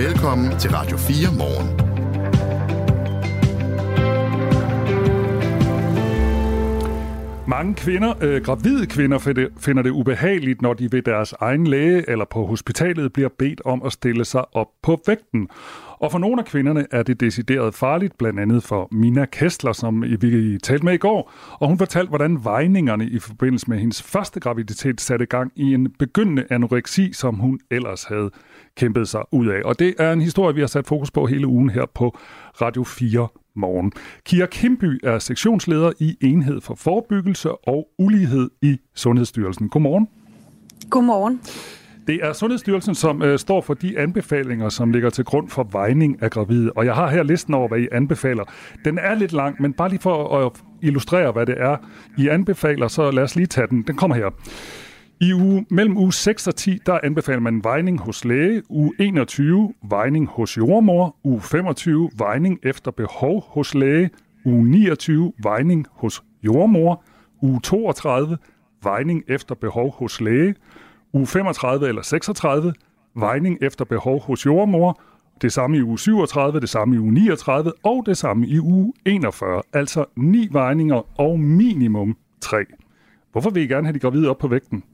[0.00, 1.89] Velkommen til Radio 4 morgen.
[7.60, 12.24] Mange kvinder, øh, gravide kvinder, finder det ubehageligt, når de ved deres egen læge eller
[12.24, 15.48] på hospitalet bliver bedt om at stille sig op på vægten.
[15.98, 20.02] Og for nogle af kvinderne er det decideret farligt, blandt andet for Mina Kessler, som
[20.02, 21.32] vi talte med i går.
[21.60, 25.90] Og hun fortalte, hvordan vejningerne i forbindelse med hendes første graviditet satte gang i en
[25.98, 28.30] begyndende anoreksi, som hun ellers havde
[28.76, 29.60] kæmpet sig ud af.
[29.64, 32.18] Og det er en historie, vi har sat fokus på hele ugen her på
[32.60, 33.92] Radio 4 morgen.
[34.24, 39.68] Kira Kimby er sektionsleder i Enhed for Forebyggelse og Ulighed i Sundhedsstyrelsen.
[39.68, 40.08] Godmorgen.
[40.90, 41.40] Godmorgen.
[42.06, 46.22] Det er Sundhedsstyrelsen, som øh, står for de anbefalinger, som ligger til grund for vejning
[46.22, 46.72] af gravide.
[46.72, 48.44] Og jeg har her listen over, hvad I anbefaler.
[48.84, 51.76] Den er lidt lang, men bare lige for at illustrere, hvad det er,
[52.18, 53.82] I anbefaler, så lad os lige tage den.
[53.82, 54.30] Den kommer her.
[55.22, 59.74] I uge, mellem uge 6 og 10, der anbefaler man vejning hos læge, uge 21
[59.88, 64.10] vejning hos jordmor, uge 25 vejning efter behov hos læge,
[64.44, 67.04] uge 29 vejning hos jordmor,
[67.42, 68.38] uge 32
[68.82, 70.54] vejning efter behov hos læge,
[71.12, 72.74] uge 35 eller 36
[73.16, 75.00] vejning efter behov hos jordmor,
[75.42, 78.92] det samme i uge 37, det samme i uge 39 og det samme i uge
[79.04, 82.64] 41, altså ni vejninger og minimum tre.
[83.32, 84.84] Hvorfor vil I gerne have de gravide op på vægten?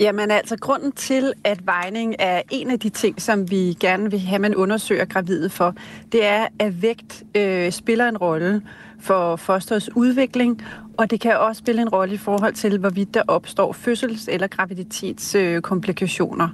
[0.00, 4.20] Jamen altså, grunden til, at vejning er en af de ting, som vi gerne vil
[4.20, 5.74] have, man undersøger gravide for,
[6.12, 8.62] det er, at vægt øh, spiller en rolle
[9.00, 10.62] for fosterets udvikling,
[10.96, 14.46] og det kan også spille en rolle i forhold til, hvorvidt der opstår fødsels- eller
[14.46, 16.48] graviditetskomplikationer.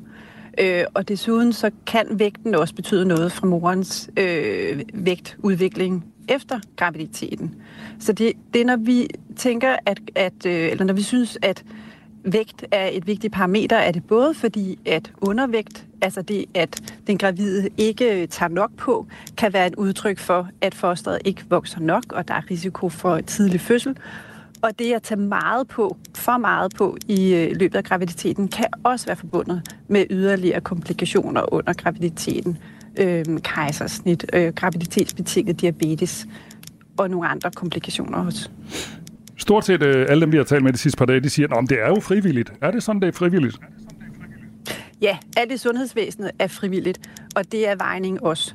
[0.58, 6.60] Øh, øh, og desuden så kan vægten også betyde noget for morens øh, vægtudvikling efter
[6.76, 7.54] graviditeten.
[7.98, 11.64] Så det, det er, når vi tænker, at, at øh, eller når vi synes, at
[12.24, 17.18] vægt er et vigtigt parameter, er det både fordi, at undervægt, altså det, at den
[17.18, 19.06] gravide ikke tager nok på,
[19.36, 23.20] kan være et udtryk for, at fosteret ikke vokser nok, og der er risiko for
[23.20, 23.96] tidlig fødsel.
[24.62, 28.66] Og det at tage meget på, for meget på i øh, løbet af graviditeten, kan
[28.84, 32.58] også være forbundet med yderligere komplikationer under graviditeten.
[32.96, 36.26] Øh, kejsersnit, øh, graviditetsbetinget diabetes
[36.96, 38.50] og nogle andre komplikationer også.
[39.42, 41.56] Stort set øh, alle dem, vi har talt med de sidste par dage, de siger,
[41.56, 42.52] at det er jo frivilligt.
[42.60, 43.56] Er det sådan, det er frivilligt?
[45.00, 47.00] Ja, alt i sundhedsvæsenet er frivilligt,
[47.34, 48.54] og det er vejning også.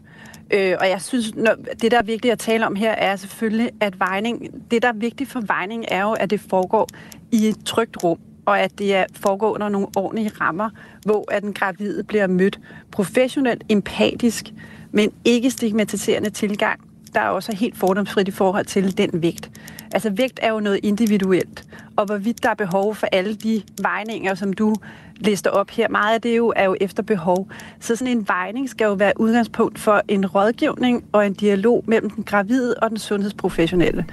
[0.53, 3.69] Øh, og jeg synes, når, det der er vigtigt at tale om her, er selvfølgelig,
[3.79, 6.87] at vejning, det der er vigtigt for vejning, er jo, at det foregår
[7.31, 10.69] i et trygt rum, og at det er, foregår under nogle ordentlige rammer,
[11.05, 12.59] hvor at den gravide bliver mødt
[12.91, 14.45] professionelt, empatisk,
[14.91, 16.79] men ikke stigmatiserende tilgang,
[17.17, 19.51] der er også helt fordomsfrit i forhold til den vægt.
[19.91, 21.63] Altså vægt er jo noget individuelt,
[21.95, 24.75] og hvorvidt der er behov for alle de vejninger, som du
[25.15, 27.49] lister op her, meget af det jo er jo efter behov.
[27.79, 32.09] Så sådan en vejning skal jo være udgangspunkt for en rådgivning og en dialog mellem
[32.09, 34.05] den gravide og den sundhedsprofessionelle.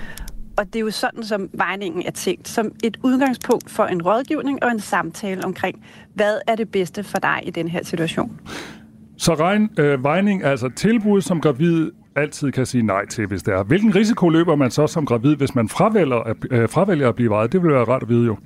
[0.56, 4.64] Og det er jo sådan, som vejningen er tænkt, som et udgangspunkt for en rådgivning
[4.64, 8.40] og en samtale omkring, hvad er det bedste for dig i den her situation.
[9.16, 13.42] Så regn, øh, vejning er altså tilbud, som gravid altid kan sige nej til, hvis
[13.42, 13.62] det er.
[13.62, 17.52] Hvilken risiko løber man så som gravid, hvis man fravælger, øh, fravælger at blive vejet?
[17.52, 18.36] Det vil være rart at vide jo.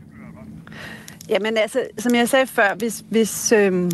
[1.29, 3.91] Jamen altså, som jeg sagde før, hvis, hvis øhm,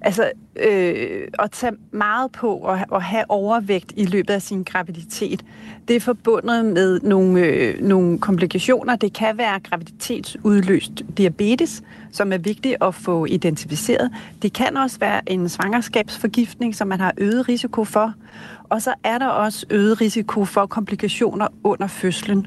[0.00, 5.44] altså, øh, at tage meget på og, og have overvægt i løbet af sin graviditet,
[5.88, 8.96] det er forbundet med nogle, øh, nogle komplikationer.
[8.96, 14.10] Det kan være graviditetsudløst diabetes, som er vigtigt at få identificeret.
[14.42, 18.14] Det kan også være en svangerskabsforgiftning, som man har øget risiko for.
[18.68, 22.46] Og så er der også øget risiko for komplikationer under fødslen.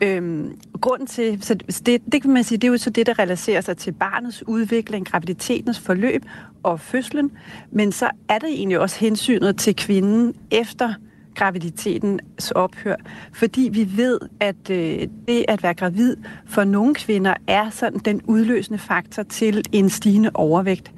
[0.00, 1.54] Øhm, grunden til, så
[1.86, 4.48] det, det kan man sige, det er jo så det, der relaterer sig til barnets
[4.48, 6.24] udvikling, graviditetens forløb
[6.62, 7.32] og fødslen,
[7.70, 10.94] men så er det egentlig også hensynet til kvinden efter
[11.34, 12.96] graviditetens ophør,
[13.32, 16.16] fordi vi ved, at øh, det at være gravid
[16.46, 20.92] for nogle kvinder er sådan den udløsende faktor til en stigende overvægt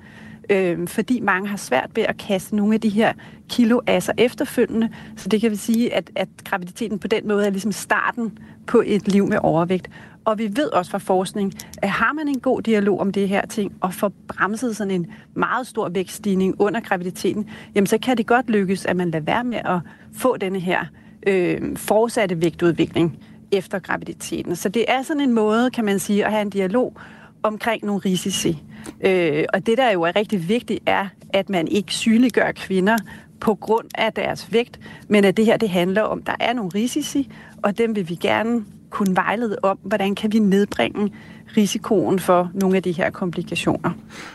[0.51, 3.13] øh, fordi mange har svært ved at kaste nogle af de her
[3.48, 4.91] kilo af sig efterfølgende.
[5.16, 8.83] Så det kan vi sige, at, at graviditeten på den måde er ligesom starten på
[8.87, 9.91] et liv med overvægt.
[10.25, 11.53] Og vi ved også fra forskning,
[11.83, 15.07] at har man en god dialog om det her ting, og får bremset sådan en
[15.34, 19.45] meget stor vækststigning under graviditeten, jamen så kan det godt lykkes, at man lader være
[19.45, 19.78] med at
[20.13, 20.84] få denne her
[21.27, 23.19] øh, fortsatte vægtudvikling
[23.53, 24.57] efter graviditeten.
[24.57, 26.97] Så det er sådan en måde, kan man sige, at have en dialog
[27.42, 28.62] omkring nogle risici.
[29.00, 32.97] Øh, og det, der jo er rigtig vigtigt, er, at man ikke sygeliggør kvinder
[33.41, 36.53] på grund af deres vægt, men at det her det handler om, at der er
[36.53, 37.30] nogle risici,
[37.62, 41.12] og dem vil vi gerne kunne vejlede om, hvordan kan vi nedbringe
[41.56, 43.91] risikoen for nogle af de her komplikationer.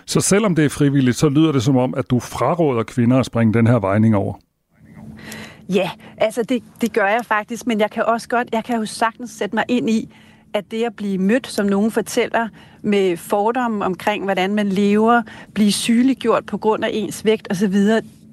[0.05, 3.25] Så selvom det er frivilligt, så lyder det som om, at du fraråder kvinder at
[3.25, 4.33] springe den her vejning over?
[5.69, 8.85] Ja, altså det, det gør jeg faktisk, men jeg kan også godt, jeg kan jo
[8.85, 10.09] sagtens sætte mig ind i,
[10.53, 12.47] at det at blive mødt, som nogen fortæller,
[12.81, 15.21] med fordomme omkring, hvordan man lever,
[15.53, 17.75] blive sygeliggjort på grund af ens vægt osv.,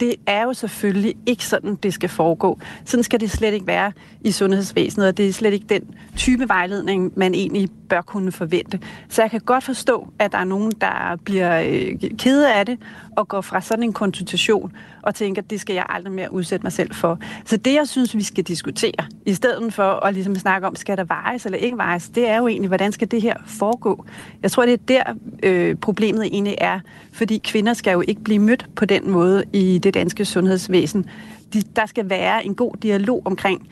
[0.00, 2.58] det er jo selvfølgelig ikke sådan, det skal foregå.
[2.84, 5.82] Sådan skal det slet ikke være i sundhedsvæsenet, og det er slet ikke den
[6.16, 8.80] type vejledning, man egentlig bør kunne forvente.
[9.08, 12.78] Så jeg kan godt forstå, at der er nogen, der bliver øh, kede af det
[13.18, 14.72] og går fra sådan en konsultation
[15.02, 17.18] og tænker, at det skal jeg aldrig mere udsætte mig selv for.
[17.44, 20.96] Så det, jeg synes, vi skal diskutere, i stedet for at ligesom snakke om, skal
[20.96, 24.04] der vejes eller ikke vejes, det er jo egentlig, hvordan skal det her foregå?
[24.42, 25.02] Jeg tror, det er der,
[25.42, 26.80] øh, problemet egentlig er,
[27.12, 31.06] fordi kvinder skal jo ikke blive mødt på den måde i det danske sundhedsvæsen.
[31.52, 33.68] De, der skal være en god dialog omkring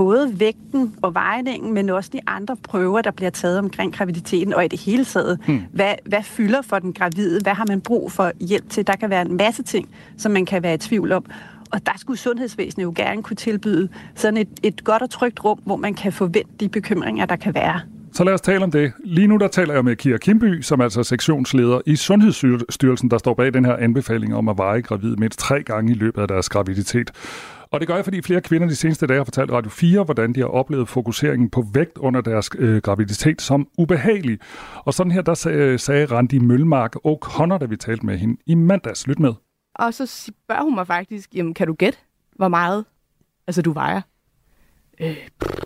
[0.00, 4.64] både vægten og vejningen, men også de andre prøver, der bliver taget omkring graviditeten, og
[4.64, 5.62] i det hele taget, hmm.
[5.72, 7.40] hvad, hvad fylder for den gravide?
[7.42, 8.86] Hvad har man brug for hjælp til?
[8.86, 9.88] Der kan være en masse ting,
[10.18, 11.24] som man kan være i tvivl om.
[11.72, 15.58] Og der skulle sundhedsvæsenet jo gerne kunne tilbyde sådan et, et godt og trygt rum,
[15.64, 17.80] hvor man kan forvente de bekymringer, der kan være.
[18.12, 18.92] Så lad os tale om det.
[19.04, 23.18] Lige nu der taler jeg med Kira Kimby, som er altså sektionsleder i Sundhedsstyrelsen, der
[23.18, 26.28] står bag den her anbefaling om at veje gravid mindst tre gange i løbet af
[26.28, 27.10] deres graviditet.
[27.72, 30.32] Og det gør jeg, fordi flere kvinder de seneste dage har fortalt Radio 4, hvordan
[30.32, 34.38] de har oplevet fokuseringen på vægt under deres øh, graviditet som ubehagelig.
[34.84, 38.36] Og sådan her, der sagde, øh, sagde Randi Mølmark O'Connor, da vi talte med hende
[38.46, 39.06] i mandags.
[39.06, 39.34] Lyt med.
[39.74, 41.98] Og så spørger hun mig faktisk, jamen kan du gætte,
[42.36, 42.84] hvor meget
[43.46, 44.00] altså, du vejer?
[45.00, 45.16] Øh,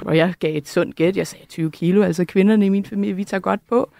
[0.03, 1.17] og jeg gav et sundt gæt.
[1.17, 2.03] Jeg sagde 20 kilo.
[2.03, 3.91] Altså kvinderne i min familie, vi tager godt på.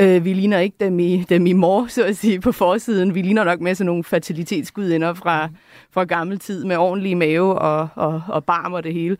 [0.00, 3.14] Øh, vi ligner ikke dem i, dem i mor, så at sige, på forsiden.
[3.14, 5.48] Vi ligner nok med sådan nogle fertilitetsgudinder fra,
[5.90, 9.16] fra gammel tid med ordentlig mave og, og, og barm og det hele.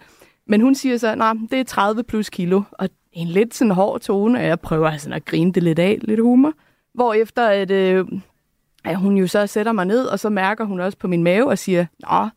[0.47, 2.63] Men hun siger så, nej, det er 30 plus kilo.
[2.73, 5.99] Og en lidt sådan hård tone, og jeg prøver sådan at grine det lidt af,
[6.03, 6.53] lidt humor.
[6.95, 8.07] Hvorefter at, øh,
[8.85, 11.49] at hun jo så sætter mig ned, og så mærker hun også på min mave
[11.49, 12.29] og siger, nå,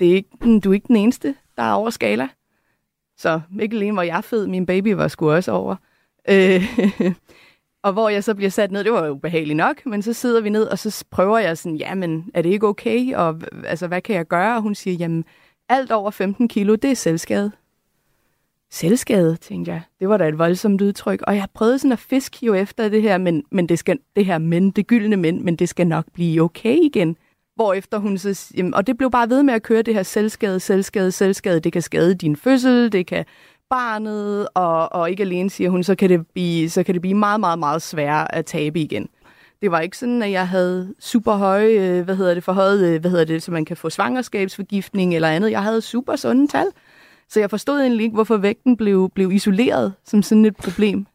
[0.00, 2.28] det er ikke, du er ikke den eneste, der er over skala.
[3.16, 5.76] Så ikke alene var jeg fed, min baby var sgu også over.
[6.28, 6.62] Øh,
[7.84, 10.40] og hvor jeg så bliver sat ned, det var jo behageligt nok, men så sidder
[10.40, 13.14] vi ned, og så prøver jeg sådan, jamen, er det ikke okay?
[13.14, 14.56] Og altså, hvad kan jeg gøre?
[14.56, 15.24] Og hun siger, jamen,
[15.68, 17.52] alt over 15 kilo, det er selvskade.
[18.70, 19.82] Selvskade, tænkte jeg.
[20.00, 21.22] Det var da et voldsomt udtryk.
[21.22, 24.26] Og jeg prøvede sådan at fiske jo efter det her, men, men det, skal, det
[24.26, 27.16] her men, det gyldne men, men det skal nok blive okay igen.
[27.54, 30.60] Hvorefter hun så, jamen, og det blev bare ved med at køre det her selvskade,
[30.60, 31.60] selvskade, selvskade.
[31.60, 33.24] Det kan skade din fødsel, det kan
[33.70, 37.14] barnet, og, og ikke alene, siger hun, så kan, det blive, så kan det blive
[37.14, 39.08] meget, meget, meget sværere at tabe igen.
[39.62, 43.00] Det var ikke sådan, at jeg havde super høje, øh, hvad hedder det, forhøjet, øh,
[43.00, 45.50] hvad hedder det, så man kan få svangerskabsforgiftning eller andet.
[45.50, 46.66] Jeg havde super sunde tal.
[47.28, 51.06] Så jeg forstod egentlig ikke, hvorfor vægten blev, blev isoleret som sådan et problem.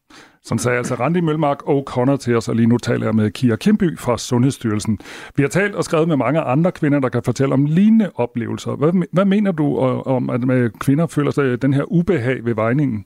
[0.49, 3.31] Sådan sagde altså Randi Mølmark og Connor til os, og lige nu taler jeg med
[3.31, 4.99] Kira Kimby fra Sundhedsstyrelsen.
[5.35, 8.71] Vi har talt og skrevet med mange andre kvinder, der kan fortælle om lignende oplevelser.
[8.71, 10.41] Hvad, hvad mener du øh, om, at
[10.79, 13.05] kvinder føler sig øh, den her ubehag ved vejningen?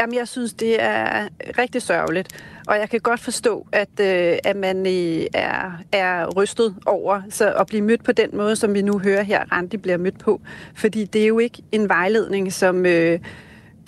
[0.00, 1.28] Jamen, jeg synes, det er
[1.58, 2.44] rigtig sørgeligt.
[2.68, 7.52] Og jeg kan godt forstå, at, øh, at man øh, er, er rystet over så
[7.52, 10.40] at blive mødt på den måde, som vi nu hører her, Randi bliver mødt på.
[10.74, 12.86] Fordi det er jo ikke en vejledning, som...
[12.86, 13.18] Øh,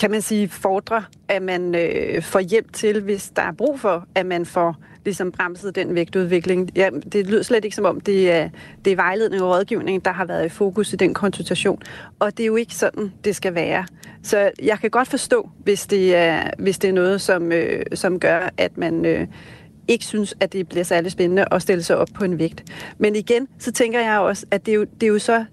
[0.03, 4.07] kan man sige, fordrer, at man øh, får hjælp til, hvis der er brug for,
[4.15, 6.71] at man får ligesom bremset den vægtudvikling.
[6.77, 8.49] Ja, det lyder slet ikke som om, det er,
[8.85, 11.83] det er vejledning og rådgivning, der har været i fokus i den konsultation.
[12.19, 13.87] Og det er jo ikke sådan, det skal være.
[14.23, 18.21] Så jeg kan godt forstå, hvis det er, hvis det er noget, som, øh, som
[18.21, 19.05] gør, at man...
[19.05, 19.27] Øh,
[19.89, 22.65] ikke synes, at det bliver særlig spændende at stille sig op på en vægt.
[22.99, 25.45] Men igen, så tænker jeg også, at det er jo, det er jo så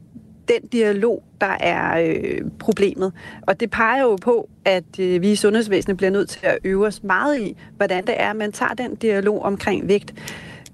[0.50, 3.14] den dialog, der er øh, problemet.
[3.42, 6.88] Og det peger jo på, at øh, vi i sundhedsvæsenet bliver nødt til at øve
[6.88, 10.14] os meget i, hvordan det er, at man tager den dialog omkring vægt.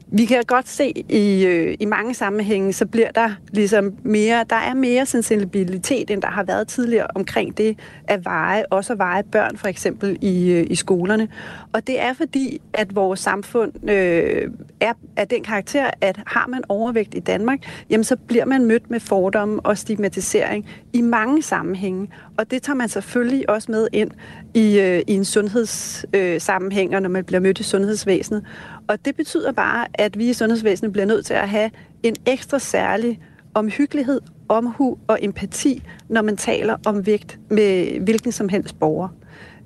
[0.07, 4.55] Vi kan godt se i, øh, i mange sammenhænge, så bliver der ligesom mere, der
[4.55, 9.23] er mere sensibilitet, end der har været tidligere omkring det at veje, også at veje
[9.23, 11.27] børn for eksempel i, øh, i skolerne.
[11.73, 16.63] Og det er fordi, at vores samfund øh, er af den karakter, at har man
[16.69, 17.59] overvægt i Danmark,
[17.89, 22.07] jamen så bliver man mødt med fordomme og stigmatisering i mange sammenhænge.
[22.37, 24.11] Og det tager man selvfølgelig også med ind
[24.53, 28.45] i, øh, i en sundhedssammenhæng, øh, når man bliver mødt i sundhedsvæsenet.
[28.87, 31.71] Og det betyder bare, at vi i sundhedsvæsenet bliver nødt til at have
[32.03, 33.19] en ekstra særlig
[33.53, 39.07] omhyggelighed, omhu og empati, når man taler om vægt med hvilken som helst borger.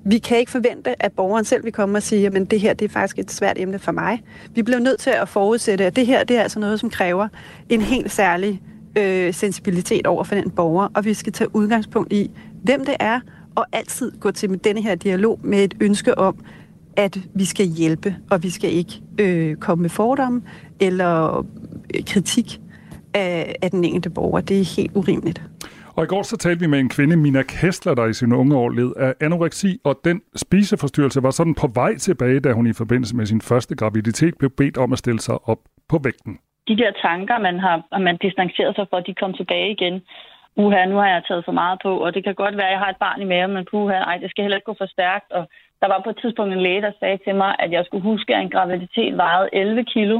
[0.04, 2.84] Vi kan ikke forvente, at borgeren selv vil komme og sige, at det her det
[2.84, 4.22] er faktisk et svært emne for mig.
[4.54, 7.28] Vi bliver nødt til at forudsætte, at det her det er altså noget, som kræver
[7.68, 8.62] en helt særlig
[8.98, 12.30] øh, sensibilitet over for den borger, og vi skal tage udgangspunkt i,
[12.62, 13.20] hvem det er,
[13.56, 16.44] og altid gå til denne her dialog med et ønske om,
[16.96, 20.42] at vi skal hjælpe, og vi skal ikke øh, komme med fordomme
[20.80, 21.38] eller
[21.94, 22.60] øh, kritik
[23.14, 24.40] af, af den enkelte borger.
[24.40, 25.42] Det er helt urimeligt.
[25.96, 28.56] Og i går så talte vi med en kvinde, Mina Kessler, der i sine unge
[28.56, 32.72] år led af anoreksi, og den spiseforstyrrelse var sådan på vej tilbage, da hun i
[32.72, 36.38] forbindelse med sin første graviditet blev bedt om at stille sig op på vægten.
[36.68, 40.00] De der tanker, man har man distanceret sig for, de kom tilbage igen.
[40.56, 42.78] Uha, nu har jeg taget for meget på, og det kan godt være, at jeg
[42.78, 45.32] har et barn i maven, men puha, ej, det skal heller ikke gå for stærkt.
[45.32, 45.48] Og
[45.80, 48.34] der var på et tidspunkt en læge, der sagde til mig, at jeg skulle huske,
[48.34, 50.16] at en graviditet vejede 11 kilo,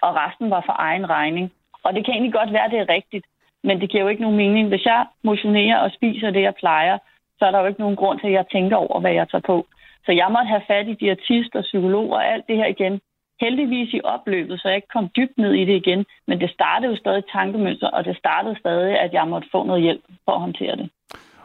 [0.00, 1.52] og resten var for egen regning.
[1.84, 3.26] Og det kan egentlig godt være, at det er rigtigt,
[3.62, 4.68] men det giver jo ikke nogen mening.
[4.68, 6.98] Hvis jeg motionerer og spiser det, jeg plejer,
[7.38, 9.42] så er der jo ikke nogen grund til, at jeg tænker over, hvad jeg tager
[9.52, 9.66] på.
[10.06, 13.00] Så jeg måtte have fat i diætist og psykolog og alt det her igen.
[13.44, 16.04] Heldigvis i opløbet, så jeg ikke kom dybt ned i det igen.
[16.28, 19.82] Men det startede jo stadig tankemønster, og det startede stadig, at jeg måtte få noget
[19.82, 20.90] hjælp for at håndtere det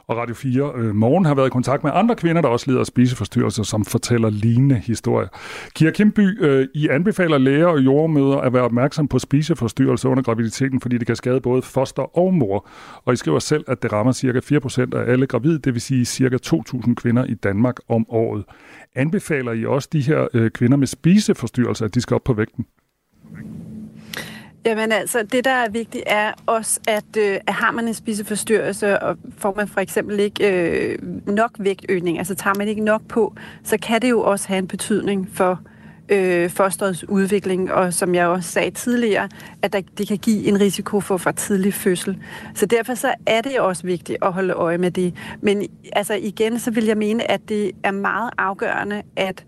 [0.09, 2.79] og Radio 4 øh, Morgen har været i kontakt med andre kvinder, der også lider
[2.79, 5.27] af spiseforstyrrelser, som fortæller lignende historier.
[5.75, 10.81] Kira Kimby, øh, I anbefaler læger og jordmøder at være opmærksom på spiseforstyrrelser under graviditeten,
[10.81, 12.67] fordi det kan skade både foster og mor.
[13.05, 14.39] Og I skriver selv, at det rammer ca.
[14.93, 16.37] 4% af alle gravide, det vil sige ca.
[16.45, 18.43] 2.000 kvinder i Danmark om året.
[18.95, 22.65] Anbefaler I også de her øh, kvinder med spiseforstyrrelser, at de skal op på vægten?
[24.65, 28.99] Jamen altså, det der er vigtigt er også, at, øh, at har man en spiseforstyrrelse,
[28.99, 30.97] og får man for eksempel ikke øh,
[31.27, 34.67] nok vægtøgning, altså tager man ikke nok på, så kan det jo også have en
[34.67, 35.59] betydning for
[36.09, 39.29] øh, fosterets udvikling, og som jeg også sagde tidligere,
[39.61, 42.17] at der, det kan give en risiko for for tidlig fødsel.
[42.55, 45.13] Så derfor så er det også vigtigt at holde øje med det.
[45.41, 45.63] Men
[45.93, 49.45] altså igen, så vil jeg mene, at det er meget afgørende, at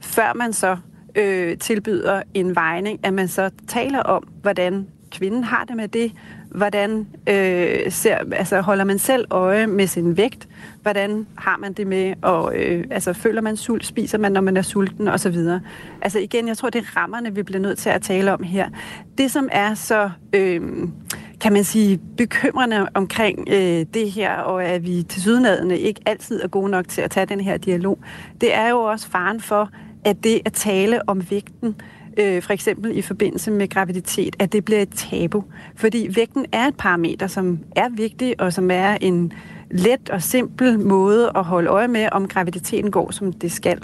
[0.00, 0.76] før man så
[1.14, 6.12] øh, tilbyder en vejning, at man så taler om, hvordan kvinden har det med det,
[6.50, 10.48] hvordan øh, ser, altså, holder man selv øje med sin vægt,
[10.82, 14.56] hvordan har man det med, og øh, altså, føler man sult, spiser man, når man
[14.56, 15.36] er sulten, osv.
[16.02, 18.68] Altså igen, jeg tror, det er rammerne, vi bliver nødt til at tale om her.
[19.18, 20.60] Det, som er så, øh,
[21.40, 26.42] kan man sige, bekymrende omkring øh, det her, og at vi til sydenadende ikke altid
[26.42, 27.98] er gode nok til at tage den her dialog,
[28.40, 29.70] det er jo også faren for,
[30.04, 31.76] at det at tale om vægten,
[32.16, 35.44] øh, for eksempel i forbindelse med graviditet, at det bliver et tabu.
[35.76, 39.32] Fordi vægten er et parameter, som er vigtig, og som er en
[39.70, 43.78] let og simpel måde at holde øje med, om graviditeten går, som det skal.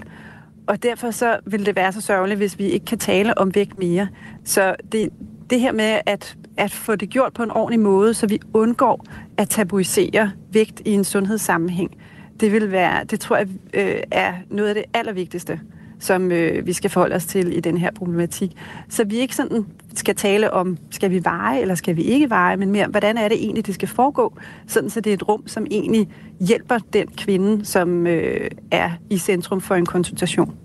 [0.67, 3.79] Og derfor så vil det være så sørgeligt, hvis vi ikke kan tale om vægt
[3.79, 4.07] mere.
[4.43, 5.09] Så det,
[5.49, 9.05] det her med at, at få det gjort på en ordentlig måde, så vi undgår
[9.37, 11.97] at tabuisere vægt i en sundhedssammenhæng,
[12.39, 15.59] det vil være, det tror jeg øh, er noget af det allervigtigste
[15.99, 18.51] som øh, vi skal forholde os til i den her problematik.
[18.89, 19.65] Så vi ikke sådan
[19.95, 23.27] skal tale om, skal vi veje eller skal vi ikke veje, men mere, hvordan er
[23.27, 24.37] det egentlig, det skal foregå,
[24.67, 29.17] sådan så det er et rum, som egentlig hjælper den kvinde, som øh, er i
[29.17, 30.55] centrum for en konsultation.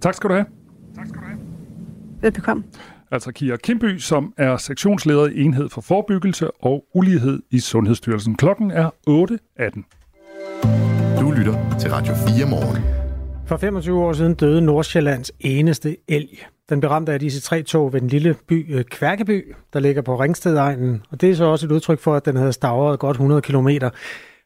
[0.00, 0.46] Tak skal du have.
[0.96, 1.38] Tak skal du have.
[2.20, 2.64] Velbekomme.
[3.10, 8.36] Altså Kira Kimby, som er sektionsleder i Enhed for Forebyggelse og Ulighed i Sundhedsstyrelsen.
[8.36, 11.20] Klokken er 8.18.
[11.20, 13.07] Du lytter til Radio 4 morgen.
[13.48, 16.46] For 25 år siden døde Nordsjællands eneste elg.
[16.68, 20.02] Den blev ramt af disse tre tog ved den lille by øh, Kværkeby, der ligger
[20.02, 21.02] på Ringstedegnen.
[21.10, 23.68] Og det er så også et udtryk for, at den havde stavret godt 100 km,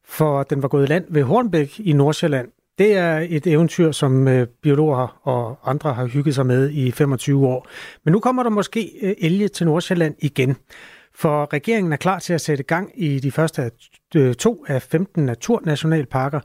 [0.05, 2.49] for den var gået i land ved Hornbæk i Nordsjælland.
[2.79, 7.47] Det er et eventyr, som øh, biologer og andre har hygget sig med i 25
[7.47, 7.67] år.
[8.05, 10.57] Men nu kommer der måske øh, elge til Nordsjælland igen.
[11.15, 13.71] For regeringen er klar til at sætte gang i de første
[14.39, 16.41] to af 15 naturnationalparker,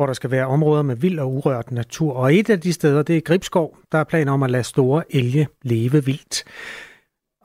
[0.00, 2.12] hvor der skal være områder med vild og urørt natur.
[2.16, 3.76] Og et af de steder, det er Gribskov.
[3.92, 6.36] Der er planer om at lade store elge leve vildt.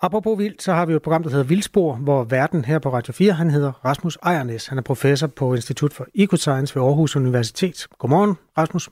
[0.02, 2.90] Apropos vildt, så har vi jo et program, der hedder Vildspor, hvor verden her på
[2.90, 4.68] Radio 4, han hedder Rasmus Ejernes.
[4.68, 7.88] Han er professor på Institut for Ecoscience ved Aarhus Universitet.
[8.00, 8.90] Godmorgen, Rasmus.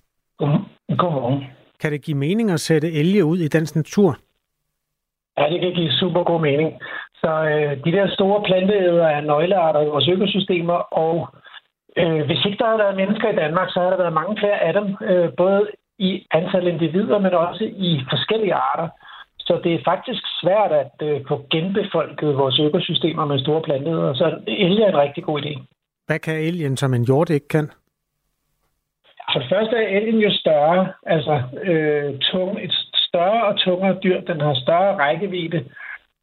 [1.01, 1.43] Godmorgen.
[1.81, 4.17] Kan det give mening at sætte elge ud i dansk natur?
[5.37, 6.69] Ja, det kan give super god mening.
[7.21, 11.13] Så øh, de der store planteæder er nøglearter i vores økosystemer, og
[11.97, 14.59] Øh, hvis ikke der havde været mennesker i Danmark, så havde der været mange flere
[14.67, 15.61] af dem, øh, både
[15.99, 18.87] i antal individer, men også i forskellige arter.
[19.39, 24.13] Så det er faktisk svært at øh, få genbefolket vores økosystemer med store planteæder.
[24.13, 25.53] Så elge er en rigtig god idé.
[26.07, 27.71] Hvad kan elgen, som en hjort ikke kan?
[29.33, 32.73] For det første er elgen jo større, altså øh, tung, et
[33.07, 34.21] større og tungere dyr.
[34.21, 35.65] Den har større rækkevidde,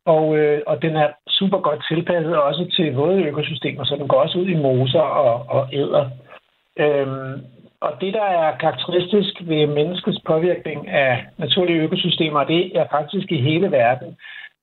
[0.06, 4.20] og, øh, og den er super godt tilpasset også til våde økosystemer, så den går
[4.20, 6.10] også ud i moser og, og æder.
[6.78, 7.40] Øhm,
[7.80, 13.40] og det, der er karakteristisk ved menneskets påvirkning af naturlige økosystemer, det er faktisk i
[13.40, 14.16] hele verden,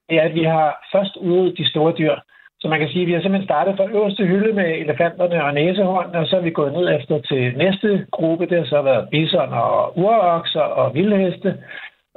[0.10, 2.16] det er, at vi har først ude de store dyr,
[2.60, 5.54] Så man kan sige, at vi har simpelthen startet fra øverste hylde med elefanterne og
[5.54, 8.46] næsehornene, og så er vi gået ned efter til næste gruppe.
[8.46, 11.58] Det har så været bison og urokser og vildheste.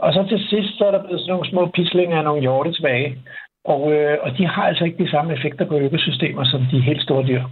[0.05, 2.73] Og så til sidst, så er der blevet sådan nogle små pislinger af nogle hjorte
[2.73, 3.19] tilbage.
[3.65, 7.03] Og, øh, og de har altså ikke de samme effekter på økosystemer som de helt
[7.03, 7.43] store dyr.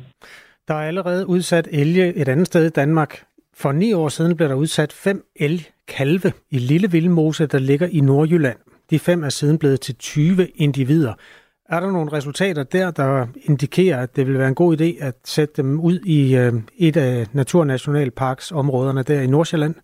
[0.69, 3.23] Der er allerede udsat elge et andet sted i Danmark.
[3.57, 8.01] For ni år siden blev der udsat fem elgkalve i Lille Vildmose, der ligger i
[8.01, 8.59] Nordjylland.
[8.91, 11.15] De fem er siden blevet til 20 individer.
[11.69, 15.15] Er der nogle resultater der, der indikerer, at det vil være en god idé at
[15.25, 19.75] sætte dem ud i øh, et af Naturnationalparks områderne der i Nordsjælland?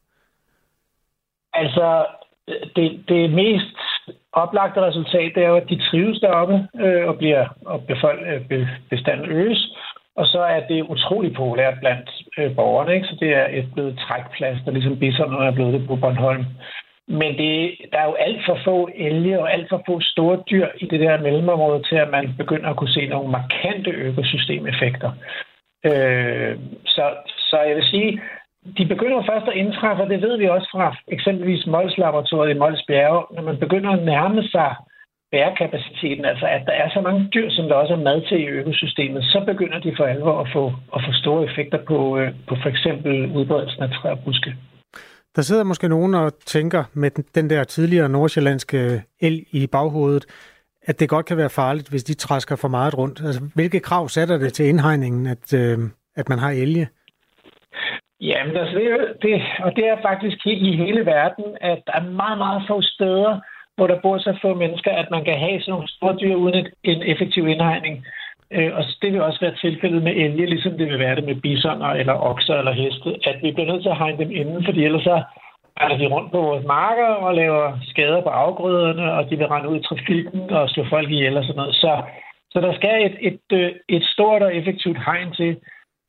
[1.52, 2.06] Altså,
[2.76, 3.76] det, det mest
[4.32, 8.20] oplagte resultat det er jo, at de trives deroppe øh, og bliver og befolk,
[8.50, 9.76] øh, bestanden øges.
[10.16, 12.94] Og så er det utrolig populært blandt øh, borgerne.
[12.94, 13.06] Ikke?
[13.06, 16.44] Så det er et blevet trækplads, der ligesom bisonerne er blevet det på Bornholm.
[17.08, 20.68] Men det, der er jo alt for få elge og alt for få store dyr
[20.78, 25.10] i det der mellemområde til, at man begynder at kunne se nogle markante økosystemeffekter.
[25.84, 27.04] Øh, så,
[27.38, 28.20] så jeg vil sige,
[28.78, 32.58] de begynder først at indtræffe, og det ved vi også fra eksempelvis Mols Laboratoriet i
[32.58, 34.70] Mols Bjerge, når man begynder at nærme sig
[35.32, 38.46] bærekapaciteten, altså at der er så mange dyr, som der også er mad til i
[38.60, 40.64] økosystemet, så begynder de for alvor at få,
[40.96, 44.50] at få store effekter på, øh, på for eksempel udbredelsen af træer og buske.
[45.36, 50.24] Der sidder måske nogen og tænker med den der tidligere nordsjællandske øh, el i baghovedet,
[50.82, 53.22] at det godt kan være farligt, hvis de træsker for meget rundt.
[53.26, 55.78] Altså, hvilke krav sætter det til indhegningen, at, øh,
[56.16, 56.88] at man har elge?
[58.30, 62.38] Jamen, altså, det, det, og det er faktisk i hele verden, at der er meget,
[62.38, 63.40] meget få steder,
[63.76, 66.54] hvor der bor så få mennesker, at man kan have sådan nogle store dyr uden
[66.54, 68.06] et, en effektiv indhegning.
[68.50, 71.34] Øh, og det vil også være tilfældet med elge, ligesom det vil være det med
[71.34, 74.84] bisoner eller okser eller heste, at vi bliver nødt til at hegne dem inden, fordi
[74.84, 75.22] ellers så
[75.76, 79.68] er de rundt på vores marker og laver skader på afgrøderne, og de vil rende
[79.68, 81.74] ud i trafikken og slå folk ihjel og sådan noget.
[81.74, 82.02] Så,
[82.50, 85.56] så der skal et, et, et, et stort og effektivt hegn til.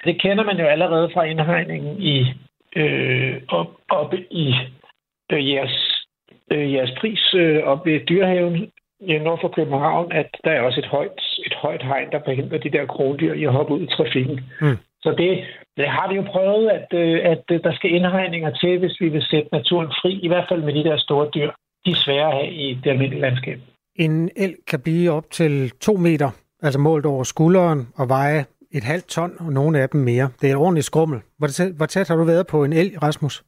[0.03, 2.25] Det kender man jo allerede fra indhegningen i,
[2.75, 4.53] øh, op, op i
[5.31, 6.05] øh, jeres,
[6.51, 8.71] øh, jeres pris øh, op ved Dyrehaven
[9.01, 12.57] ja, nord for København, at der er også et højt, et højt hegn, der forhindrer
[12.57, 14.39] de der krondyr i at hoppe ud i trafikken.
[14.61, 14.77] Mm.
[15.01, 15.43] Så det,
[15.77, 19.09] det har vi jo prøvet, at, øh, at øh, der skal indhegninger til, hvis vi
[19.09, 21.51] vil sætte naturen fri, i hvert fald med de der store dyr.
[21.85, 23.59] De er svære at have i det almindelige landskab.
[23.96, 26.29] En el kan blive op til to meter,
[26.61, 28.46] altså målt over skulderen, og veje
[28.77, 30.29] et halvt ton, og nogle af dem mere.
[30.42, 31.22] Det er et ordentligt skrummel.
[31.38, 33.44] Hvor tæt, hvor tæt har du været på en el, Rasmus?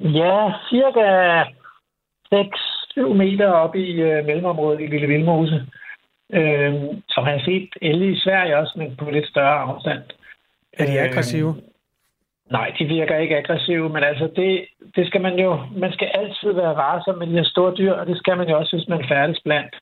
[0.00, 1.06] Ja, cirka
[2.34, 5.66] 6-7 meter op i øh, mellemområdet i Lille Vildmose.
[6.32, 6.74] Øh,
[7.08, 10.02] som har set el i Sverige også, men på lidt større afstand.
[10.72, 11.48] Er de aggressive?
[11.48, 11.62] Øh,
[12.50, 14.64] nej, de virker ikke aggressive, men altså det,
[14.96, 18.06] det skal man jo, man skal altid være varsom med de her store dyr, og
[18.06, 19.74] det skal man jo også, hvis man færdes blandt,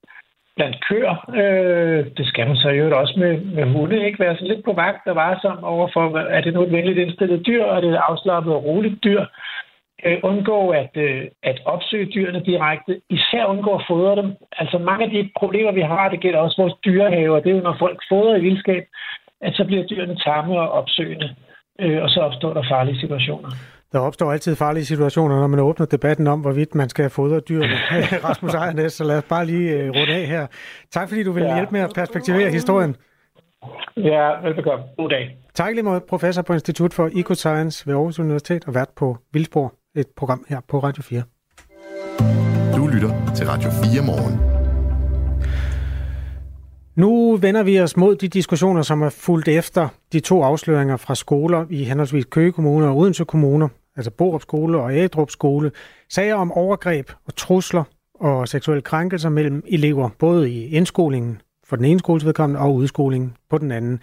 [0.56, 1.14] blandt køer.
[1.40, 4.20] Øh, det skal man så jo også med, med hunde, ikke?
[4.20, 7.64] Være så lidt på vagt og varsom overfor, er det nu et venligt indstillet dyr,
[7.64, 9.24] og er det et afslappet og roligt dyr?
[10.06, 14.32] øh, undgå at, øh, at opsøge dyrene direkte, især undgå at fodre dem.
[14.52, 17.62] Altså mange af de problemer, vi har, det gælder også vores dyrehaver, det er jo,
[17.62, 18.84] når folk fodrer i vildskab,
[19.40, 21.34] at så bliver dyrene tamme og opsøgende,
[21.80, 23.48] øh, og så opstår der farlige situationer.
[23.94, 27.74] Der opstår altid farlige situationer, når man åbner debatten om, hvorvidt man skal fodre dyrene.
[28.28, 30.46] Rasmus Ejernes, så lad os bare lige øh, runde af her.
[30.90, 31.54] Tak fordi du vil ja.
[31.54, 32.96] hjælpe med at perspektivere historien.
[33.96, 34.84] Ja, velbekomme.
[34.98, 35.36] God dag.
[35.54, 39.74] Tak lige måde, professor på Institut for Ecoscience ved Aarhus Universitet og vært på Vildspor
[39.96, 41.22] et program her på Radio 4.
[42.76, 44.54] Du lytter til Radio 4 morgen.
[46.96, 51.14] Nu vender vi os mod de diskussioner, som er fulgt efter de to afsløringer fra
[51.14, 55.72] skoler i henholdsvis Køge Kommune og Odense Kommune, altså Borup Skole og Ædrup Skole,
[56.08, 61.84] sager om overgreb og trusler og seksuelle krænkelser mellem elever, både i indskolingen for den
[61.84, 64.00] ene skoles vedkommende og udskolingen på den anden.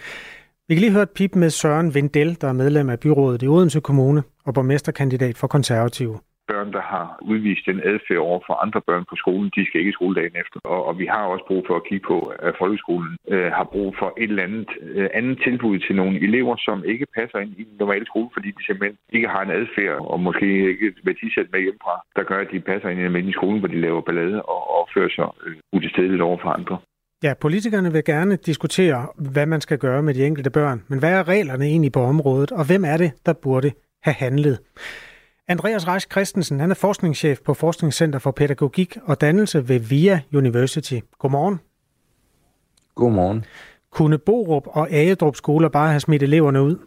[0.67, 3.47] Vi kan lige høre et pip med Søren Vendel, der er medlem af byrådet i
[3.47, 8.81] Odense Kommune og borgmesterkandidat for konservative børn, der har udvist den adfærd over for andre
[8.89, 10.59] børn på skolen, de skal ikke i skoledagen efter.
[10.63, 13.95] Og, og vi har også brug for at kigge på, at folkeskolen øh, har brug
[13.99, 17.63] for et eller andet øh, andet tilbud til nogle elever, som ikke passer ind i
[17.63, 21.47] den normale skole, fordi de simpelthen ikke har en adfærd, og måske ikke et værdisæt
[21.51, 24.01] med hjemmefra, der gør, at de passer ind i den almindelige skole, hvor de laver
[24.01, 26.77] ballade og opfører sig øh, utilstedeligt over for andre.
[27.23, 31.13] Ja, politikerne vil gerne diskutere, hvad man skal gøre med de enkelte børn, men hvad
[31.19, 33.71] er reglerne egentlig på området, og hvem er det, der burde
[34.03, 34.59] have handlet?
[35.47, 40.99] Andreas Reich Christensen, han er forskningschef på Forskningscenter for Pædagogik og Dannelse ved VIA University.
[41.19, 41.59] Godmorgen.
[42.95, 43.45] Godmorgen.
[43.91, 46.77] Kunne Borup og Agedrup skoler bare have smidt eleverne ud?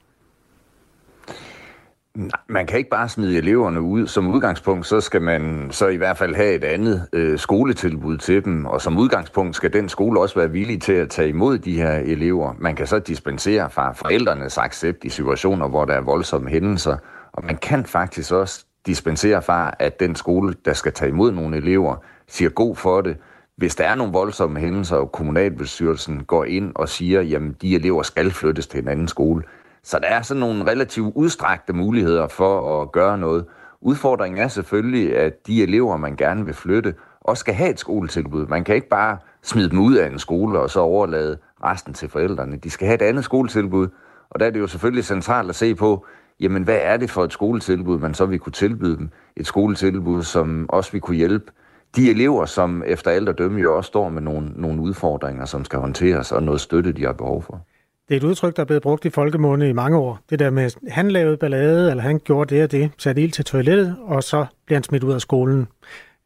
[2.15, 4.07] Nej, man kan ikke bare smide eleverne ud.
[4.07, 8.45] Som udgangspunkt, så skal man så i hvert fald have et andet øh, skoletilbud til
[8.45, 11.77] dem, og som udgangspunkt skal den skole også være villig til at tage imod de
[11.77, 12.55] her elever.
[12.59, 16.97] Man kan så dispensere fra forældrenes accept i situationer, hvor der er voldsomme hændelser,
[17.35, 21.57] og man kan faktisk også dispensere fra, at den skole, der skal tage imod nogle
[21.57, 21.97] elever,
[22.29, 23.17] siger god for det,
[23.57, 28.03] hvis der er nogle voldsomme hændelser, og kommunalbestyrelsen går ind og siger, jamen de elever
[28.03, 29.43] skal flyttes til en anden skole,
[29.83, 33.45] så der er sådan nogle relativt udstrakte muligheder for at gøre noget.
[33.81, 38.47] Udfordringen er selvfølgelig, at de elever, man gerne vil flytte, også skal have et skoletilbud.
[38.47, 42.09] Man kan ikke bare smide dem ud af en skole og så overlade resten til
[42.09, 42.57] forældrene.
[42.57, 43.89] De skal have et andet skoletilbud,
[44.31, 46.07] og der er det jo selvfølgelig centralt at se på,
[46.41, 49.11] jamen hvad er det for et skoletilbud, man så vil kunne tilbyde dem?
[49.37, 51.53] Et skoletilbud, som også vil kunne hjælpe
[51.97, 55.65] de elever, som efter alt at dømme jo også står med nogle, nogle udfordringer, som
[55.65, 57.61] skal håndteres, og noget støtte, de har behov for.
[58.09, 60.19] Det er et udtryk, der er blevet brugt i folkemunde i mange år.
[60.31, 63.33] Det der med, at han lavede ballade, eller han gjorde det og det, satte ild
[63.33, 65.67] til toilettet, og så bliver han smidt ud af skolen.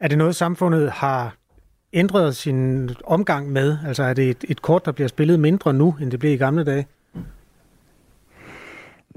[0.01, 1.35] Er det noget, samfundet har
[1.92, 3.77] ændret sin omgang med?
[3.87, 6.37] Altså er det et, et kort, der bliver spillet mindre nu, end det blev i
[6.37, 6.87] gamle dage?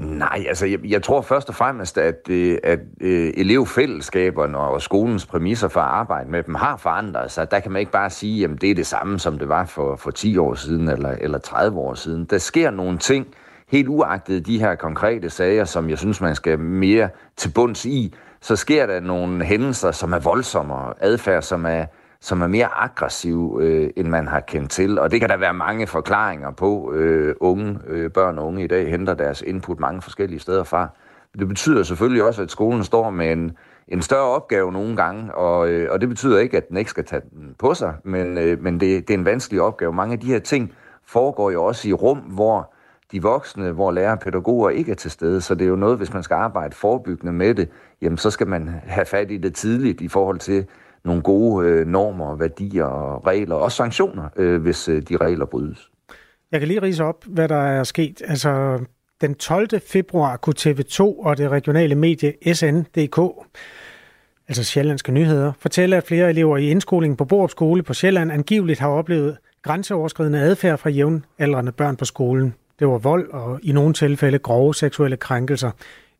[0.01, 2.79] Nej, altså jeg, jeg tror først og fremmest, at, øh, at, at
[3.37, 7.51] elevfællesskaberne og skolens præmisser for at arbejde med dem har forandret sig.
[7.51, 9.95] Der kan man ikke bare sige, at det er det samme, som det var for,
[9.95, 12.25] for 10 år siden eller, eller 30 år siden.
[12.25, 13.27] Der sker nogle ting,
[13.67, 18.13] helt uagtet de her konkrete sager, som jeg synes, man skal mere til bunds i,
[18.41, 21.85] så sker der nogle hændelser, som er voldsommere, adfærd, som er,
[22.21, 24.99] som er mere aggressiv, øh, end man har kendt til.
[24.99, 26.93] Og det kan der være mange forklaringer på.
[26.93, 30.88] Øh, unge, øh, børn og unge i dag henter deres input mange forskellige steder fra.
[31.39, 33.57] Det betyder selvfølgelig også, at skolen står med en,
[33.88, 37.05] en større opgave nogle gange, og, øh, og det betyder ikke, at den ikke skal
[37.05, 39.93] tage den på sig, men, øh, men det, det er en vanskelig opgave.
[39.93, 40.73] Mange af de her ting
[41.05, 42.73] foregår jo også i rum, hvor
[43.12, 45.97] de voksne, hvor lærere og pædagoger ikke er til stede, så det er jo noget,
[45.97, 47.69] hvis man skal arbejde forebyggende med det,
[48.01, 50.65] jamen så skal man have fat i det tidligt i forhold til,
[51.05, 55.89] nogle gode øh, normer, værdier og regler, og sanktioner, øh, hvis øh, de regler brydes.
[56.51, 58.21] Jeg kan lige rise op, hvad der er sket.
[58.27, 58.79] Altså,
[59.21, 59.69] den 12.
[59.87, 63.47] februar kunne TV2 og det regionale medie SN.dk,
[64.47, 68.79] altså Sjællandske Nyheder, fortælle, at flere elever i indskolingen på Borup Skole på Sjælland angiveligt
[68.79, 72.53] har oplevet grænseoverskridende adfærd fra jævnaldrende børn på skolen.
[72.79, 75.71] Det var vold og i nogle tilfælde grove seksuelle krænkelser.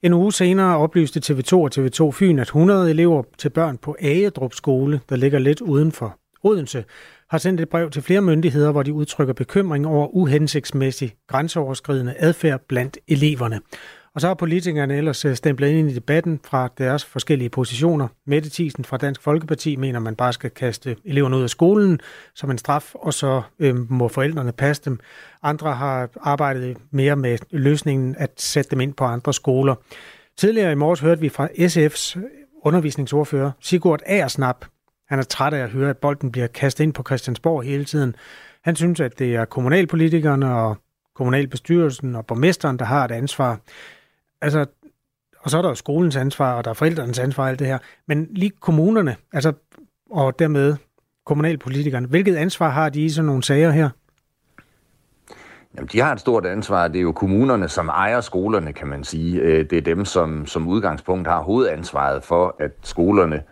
[0.04, 4.54] En uge senere oplyste TV2 og TV2 Fyn, at 100 elever til børn på Agedrup
[4.54, 6.84] skole, der ligger lidt uden for Odense,
[7.30, 12.62] har sendt et brev til flere myndigheder, hvor de udtrykker bekymring over uhensigtsmæssig grænseoverskridende adfærd
[12.68, 13.60] blandt eleverne.
[14.16, 18.08] Og så har politikerne ellers øh, stemplet ind i debatten fra deres forskellige positioner.
[18.26, 22.00] Mette Thiesen fra Dansk Folkeparti mener, at man bare skal kaste eleverne ud af skolen
[22.36, 25.00] som en straf, og så øh, må forældrene passe dem.
[25.44, 29.76] Andre har arbejdet mere med løsningen at sætte dem ind på andre skoler.
[30.38, 32.20] Tidligere i morges hørte vi fra SF's
[32.64, 34.66] undervisningsordfører Sigurd Aersnap.
[35.10, 38.16] Han er træt af at høre, at bolden bliver kastet ind på Christiansborg hele tiden.
[38.64, 40.78] Han synes, at det er kommunalpolitikerne og
[41.16, 43.60] kommunalbestyrelsen og borgmesteren, der har et ansvar.
[44.42, 44.66] Altså,
[45.40, 47.68] og så er der jo skolens ansvar, og der er forældrenes ansvar og alt det
[47.68, 47.78] her.
[48.08, 49.54] Men lige kommunerne, altså,
[50.12, 50.76] og dermed
[51.26, 53.90] kommunalpolitikerne, hvilket ansvar har de i sådan nogle sager her?
[55.76, 56.88] Jamen, de har et stort ansvar.
[56.88, 59.40] Det er jo kommunerne, som ejer skolerne, kan man sige.
[59.40, 63.44] Øh, det er dem, som som udgangspunkt har hovedansvaret for, at skolerne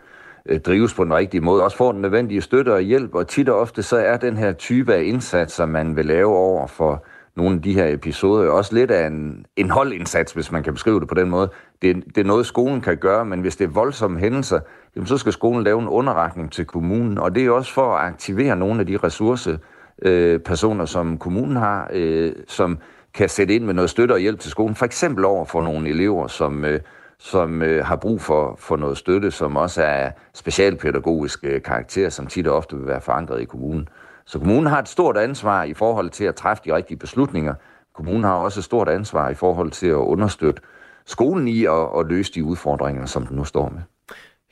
[0.46, 3.48] øh, drives på den rigtige måde, også får den nødvendige støtte og hjælp, og tit
[3.48, 7.04] og ofte så er den her type af indsatser, man vil lave over for
[7.40, 10.72] nogle af de her episoder jo også lidt af en, en holdindsats, hvis man kan
[10.72, 11.50] beskrive det på den måde.
[11.82, 14.60] Det, det er noget, skolen kan gøre, men hvis det er voldsomme hændelser,
[14.96, 18.06] jamen, så skal skolen lave en underretning til kommunen, og det er også for at
[18.06, 22.78] aktivere nogle af de ressourcepersoner, øh, som kommunen har, øh, som
[23.14, 25.88] kan sætte ind med noget støtte og hjælp til skolen, for eksempel over for nogle
[25.88, 26.80] elever, som, øh,
[27.18, 32.26] som øh, har brug for, for noget støtte, som også er specialpædagogisk øh, karakter, som
[32.26, 33.88] tit og ofte vil være forankret i kommunen.
[34.30, 37.54] Så kommunen har et stort ansvar i forhold til at træffe de rigtige beslutninger.
[37.94, 40.62] Kommunen har også et stort ansvar i forhold til at understøtte
[41.06, 43.80] skolen i at, at løse de udfordringer, som den nu står med.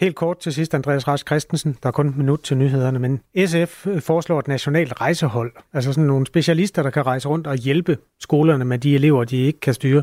[0.00, 1.76] Helt kort til sidst, Andreas Rask Christensen.
[1.82, 5.52] Der er kun et minut til nyhederne, men SF foreslår et nationalt rejsehold.
[5.72, 9.36] Altså sådan nogle specialister, der kan rejse rundt og hjælpe skolerne med de elever, de
[9.36, 10.02] ikke kan styre.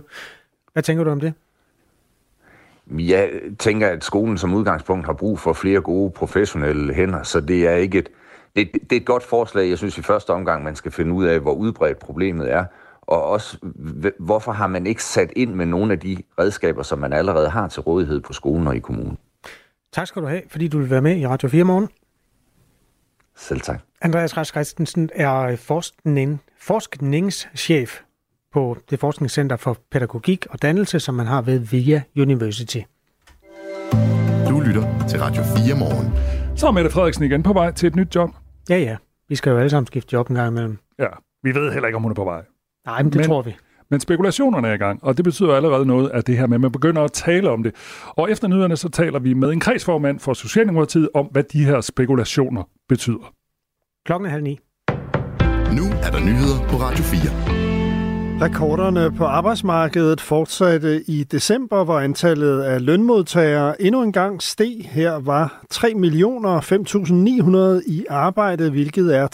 [0.74, 1.34] Hvad tænker du om det?
[2.92, 7.68] Jeg tænker, at skolen som udgangspunkt har brug for flere gode professionelle hænder, så det
[7.68, 8.10] er ikke et,
[8.56, 9.70] det, det er et godt forslag.
[9.70, 12.66] Jeg synes i første omgang, man skal finde ud af, hvor udbredt problemet er,
[13.02, 13.58] og også
[14.20, 17.68] hvorfor har man ikke sat ind med nogle af de redskaber, som man allerede har
[17.68, 19.18] til rådighed på skolen og i kommunen.
[19.94, 21.90] Tak skal du have, fordi du vil være med i Radio 4 morgen.
[23.36, 23.82] Selv tak.
[24.02, 28.00] Andreas Rask Christensen er forskning, forskningschef
[28.54, 32.80] på det forskningscenter for pædagogik og dannelse, som man har ved VIA University.
[34.50, 36.14] Du lytter til Radio 4 morgen.
[36.58, 38.30] Så er Mette Frederiksen igen på vej til et nyt job.
[38.70, 38.98] Ja, ja.
[39.30, 40.78] Vi skal jo alle sammen skifte job en gang imellem.
[41.00, 41.08] Ja,
[41.44, 42.42] vi ved heller ikke, om hun er på vej.
[42.86, 43.56] Nej, men det Men- tror vi.
[43.90, 46.62] Men spekulationerne er i gang, og det betyder allerede noget af det her med, at
[46.62, 47.76] man begynder at tale om det.
[48.08, 51.82] Og efter nyhederne, så taler vi med en kredsformand for Socialdemokratiet om, hvad de her
[51.82, 53.34] spekulationer betyder.
[54.06, 54.60] Klokken er halv ni.
[55.78, 57.65] Nu er der nyheder på Radio 4.
[58.42, 64.90] Rekorderne på arbejdsmarkedet fortsatte i december, hvor antallet af lønmodtagere endnu en gang steg.
[64.92, 66.62] Her var 3 millioner
[67.82, 69.28] 5.900 i arbejde, hvilket er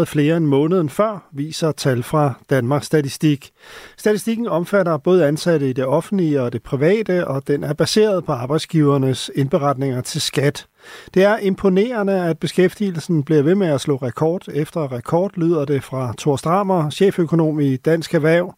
[0.00, 3.50] 1.300 flere end måneden før, viser tal fra Danmarks Statistik.
[3.96, 8.32] Statistikken omfatter både ansatte i det offentlige og det private, og den er baseret på
[8.32, 10.66] arbejdsgivernes indberetninger til skat.
[11.14, 15.84] Det er imponerende, at beskæftigelsen bliver ved med at slå rekord efter rekord, lyder det
[15.84, 18.54] fra Thor Strammer, cheføkonom i Dansk Erhverv.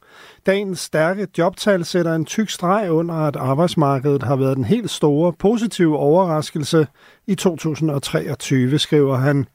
[0.47, 5.33] Dagens stærke jobtal sætter en tyk streg under, at arbejdsmarkedet har været den helt store
[5.33, 6.87] positive overraskelse
[7.26, 9.46] i 2023, skriver han.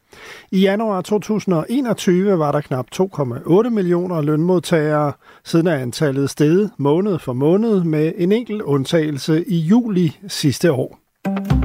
[0.52, 7.34] I januar 2021 var der knap 2,8 millioner lønmodtagere, siden er antallet steget måned for
[7.34, 11.61] måned med en enkelt undtagelse i juli sidste år.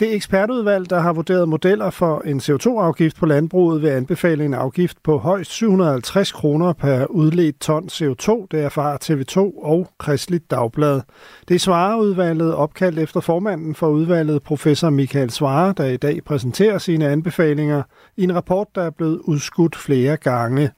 [0.00, 5.02] Det ekspertudvalg, der har vurderet modeller for en CO2-afgift på landbruget, vil anbefale en afgift
[5.02, 11.00] på højst 750 kroner per udledt ton CO2, det erfarer TV2 og Kristeligt Dagblad.
[11.48, 16.78] Det svarer udvalget opkaldt efter formanden for udvalget, professor Michael Svare, der i dag præsenterer
[16.78, 17.82] sine anbefalinger
[18.16, 20.70] i en rapport, der er blevet udskudt flere gange.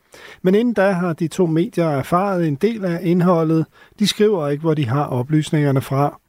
[0.43, 3.67] Men inden da har de to medier erfaret en del af indholdet.
[3.99, 6.21] De skriver ikke, hvor de har oplysningerne fra.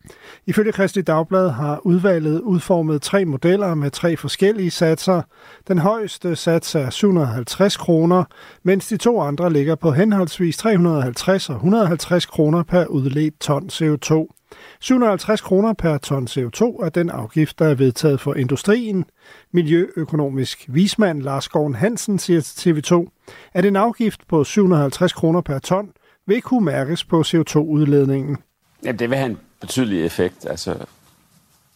[0.45, 5.21] Ifølge Kristi Dagblad har udvalget udformet tre modeller med tre forskellige satser.
[5.67, 8.23] Den højeste sats er 750 kroner,
[8.63, 14.33] mens de to andre ligger på henholdsvis 350 og 150 kroner per udledt ton CO2.
[14.79, 19.05] 750 kroner per ton CO2 er den afgift, der er vedtaget for industrien.
[19.53, 23.07] Miljøøkonomisk vismand Lars Gården Hansen siger til TV2,
[23.53, 25.91] at en afgift på 750 kroner per ton
[26.27, 28.37] vil kunne mærkes på CO2-udledningen.
[28.83, 30.75] Jamen, det vil have en betydelig effekt, altså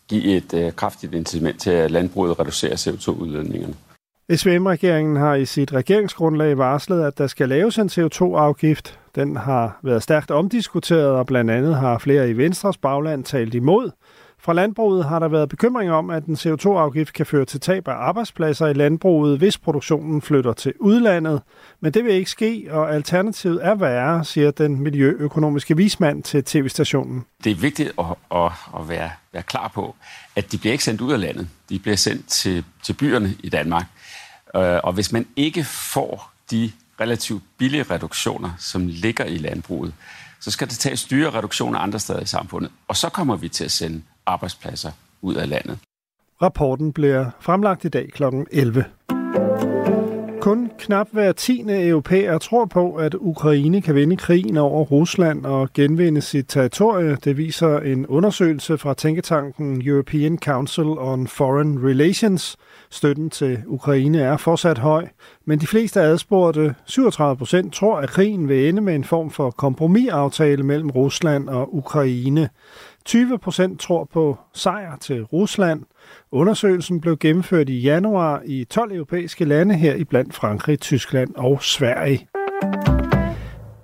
[0.07, 3.73] give et øh, kraftigt incitament til, at landbruget reducerer CO2-udledningerne.
[4.35, 8.99] SVM-regeringen har i sit regeringsgrundlag varslet, at der skal laves en CO2-afgift.
[9.15, 13.91] Den har været stærkt omdiskuteret, og blandt andet har flere i Venstres bagland talt imod.
[14.43, 17.93] Fra landbruget har der været bekymring om, at en CO2-afgift kan føre til tab af
[17.93, 21.41] arbejdspladser i landbruget, hvis produktionen flytter til udlandet.
[21.79, 27.25] Men det vil ikke ske, og alternativet er værre, siger den miljøøkonomiske vismand til tv-stationen.
[27.43, 29.95] Det er vigtigt at, at, at være, være klar på,
[30.35, 31.49] at de bliver ikke sendt ud af landet.
[31.69, 33.85] De bliver sendt til, til byerne i Danmark.
[34.55, 39.93] Øh, og hvis man ikke får de relativt billige reduktioner, som ligger i landbruget,
[40.39, 42.71] så skal det tages dyre reduktioner andre steder i samfundet.
[42.87, 44.01] Og så kommer vi til at sende
[44.31, 44.91] arbejdspladser
[45.21, 45.79] ud af landet.
[46.41, 48.23] Rapporten bliver fremlagt i dag kl.
[48.51, 48.85] 11.
[50.41, 55.73] Kun knap hver tiende europæer tror på, at Ukraine kan vinde krigen over Rusland og
[55.73, 57.17] genvinde sit territorie.
[57.23, 62.57] Det viser en undersøgelse fra tænketanken European Council on Foreign Relations.
[62.89, 65.07] Støtten til Ukraine er fortsat høj,
[65.45, 69.51] men de fleste adspurgte, 37 procent, tror, at krigen vil ende med en form for
[69.51, 72.49] kompromisaftale mellem Rusland og Ukraine.
[73.05, 75.83] 20 procent tror på sejr til Rusland.
[76.31, 81.63] Undersøgelsen blev gennemført i januar i 12 europæiske lande her i blandt Frankrig, Tyskland og
[81.63, 82.27] Sverige.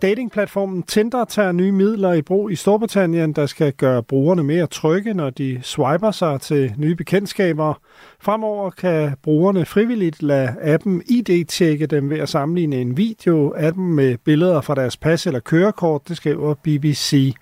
[0.01, 5.13] Datingplatformen Tinder tager nye midler i brug i Storbritannien, der skal gøre brugerne mere trygge,
[5.13, 7.73] når de swiper sig til nye bekendtskaber.
[8.19, 13.83] Fremover kan brugerne frivilligt lade appen ID-tjekke dem ved at sammenligne en video af dem
[13.83, 17.33] med billeder fra deres pas eller kørekort, det skriver BBC.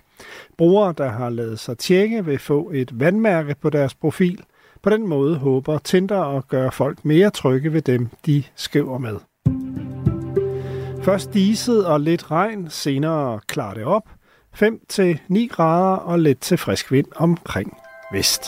[0.58, 4.40] Brugere, der har lavet sig tjekke, vil få et vandmærke på deres profil.
[4.82, 9.16] På den måde håber Tinder at gøre folk mere trygge ved dem, de skriver med.
[11.02, 14.02] Først diset og lidt regn, senere klarer det op.
[14.62, 17.76] 5-9 grader og lidt til frisk vind omkring
[18.12, 18.42] vest.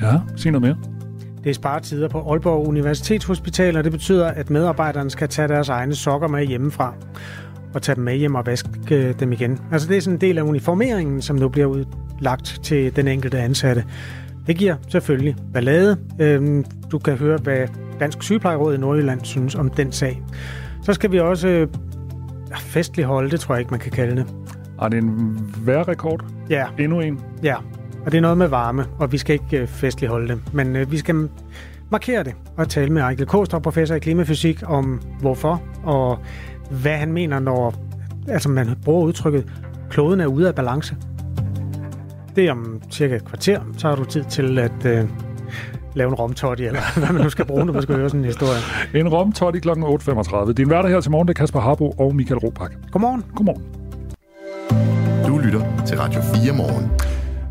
[0.02, 0.76] Ja, sig noget mere.
[1.44, 5.94] Det er sparetider på Aalborg Universitetshospital, og det betyder, at medarbejderne skal tage deres egne
[5.94, 6.94] sokker med hjemmefra
[7.74, 9.58] og tage dem med hjem og vaske øh, dem igen.
[9.72, 13.38] Altså det er sådan en del af uniformeringen, som nu bliver udlagt til den enkelte
[13.38, 13.84] ansatte.
[14.46, 15.96] Det giver selvfølgelig ballade.
[16.20, 17.68] Øhm, Du kan høre, hvad
[18.00, 20.22] Dansk Sygeplejeråd i Nordjylland synes om den sag.
[20.82, 21.68] Så skal vi også øh,
[22.58, 24.26] festligholde, det tror jeg ikke, man kan kalde det.
[24.80, 26.24] Har det en vejrrekord?
[26.50, 26.66] Ja.
[26.78, 27.20] Endnu en?
[27.42, 27.56] Ja,
[28.06, 30.40] og det er noget med varme, og vi skal ikke øh, festligt holde det.
[30.52, 31.28] Men øh, vi skal
[31.90, 36.18] markere det og tale med Ejkel Kostrup, professor i klimafysik, om hvorfor og
[36.70, 37.74] hvad han mener, når
[38.28, 39.52] altså man bruger udtrykket,
[39.90, 40.96] kloden er ude af balance.
[42.36, 45.04] Det er om cirka et kvarter, så har du tid til at øh,
[45.94, 48.26] lave en romtotti, eller hvad man nu skal bruge, når man skal høre sådan en
[48.26, 48.58] historie.
[48.94, 49.68] En romtotti kl.
[49.68, 50.52] 8.35.
[50.52, 52.74] Din hverdag her til morgen, det er Kasper Harbo og Michael Robach.
[52.90, 53.24] Godmorgen.
[53.34, 54.97] Godmorgen.
[55.28, 56.90] Du lytter til Radio 4 morgen.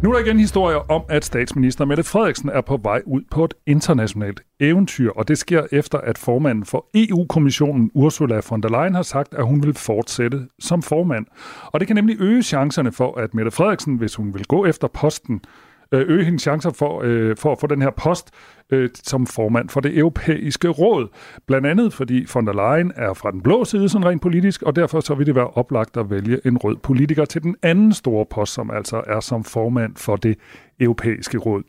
[0.03, 3.45] Nu er der igen historier om, at statsminister Mette Frederiksen er på vej ud på
[3.45, 8.95] et internationalt eventyr, og det sker efter, at formanden for EU-kommissionen Ursula von der Leyen
[8.95, 11.25] har sagt, at hun vil fortsætte som formand.
[11.65, 14.87] Og det kan nemlig øge chancerne for, at Mette Frederiksen, hvis hun vil gå efter
[14.87, 15.41] posten,
[15.91, 18.31] Øh, øge hendes chancer for, øh, for at få den her post
[18.69, 21.07] øh, som formand for det europæiske råd.
[21.47, 24.75] Blandt andet fordi von der Leyen er fra den blå side sådan rent politisk, og
[24.75, 28.25] derfor så vil det være oplagt at vælge en rød politiker til den anden store
[28.25, 30.37] post, som altså er som formand for det
[30.79, 31.63] europæiske råd.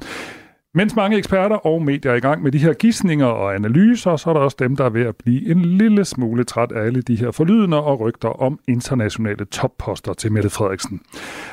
[0.75, 4.31] Mens mange eksperter og medier er i gang med de her gissninger og analyser, så
[4.31, 7.03] er der også dem, der er ved at blive en lille smule træt af alle
[7.03, 11.01] de her forlydende og rygter om internationale topposter til Mette Frederiksen.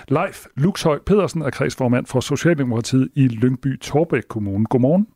[0.08, 4.66] Leif Luxhøj Pedersen er kredsformand for Socialdemokratiet i Lyngby Torbæk Kommune.
[4.66, 5.08] Godmorgen.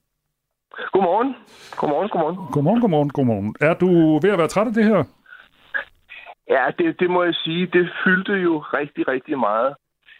[0.91, 1.35] Godmorgen.
[1.77, 2.37] Godmorgen, godmorgen.
[2.51, 3.55] Godmorgen, godmorgen, godmorgen.
[3.61, 5.03] Er du ved at være træt af det her?
[6.49, 7.65] Ja, det, det må jeg sige.
[7.65, 9.75] Det fyldte jo rigtig, rigtig meget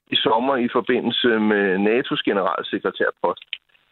[0.07, 3.43] i sommer i forbindelse med NATO's generalsekretærpost.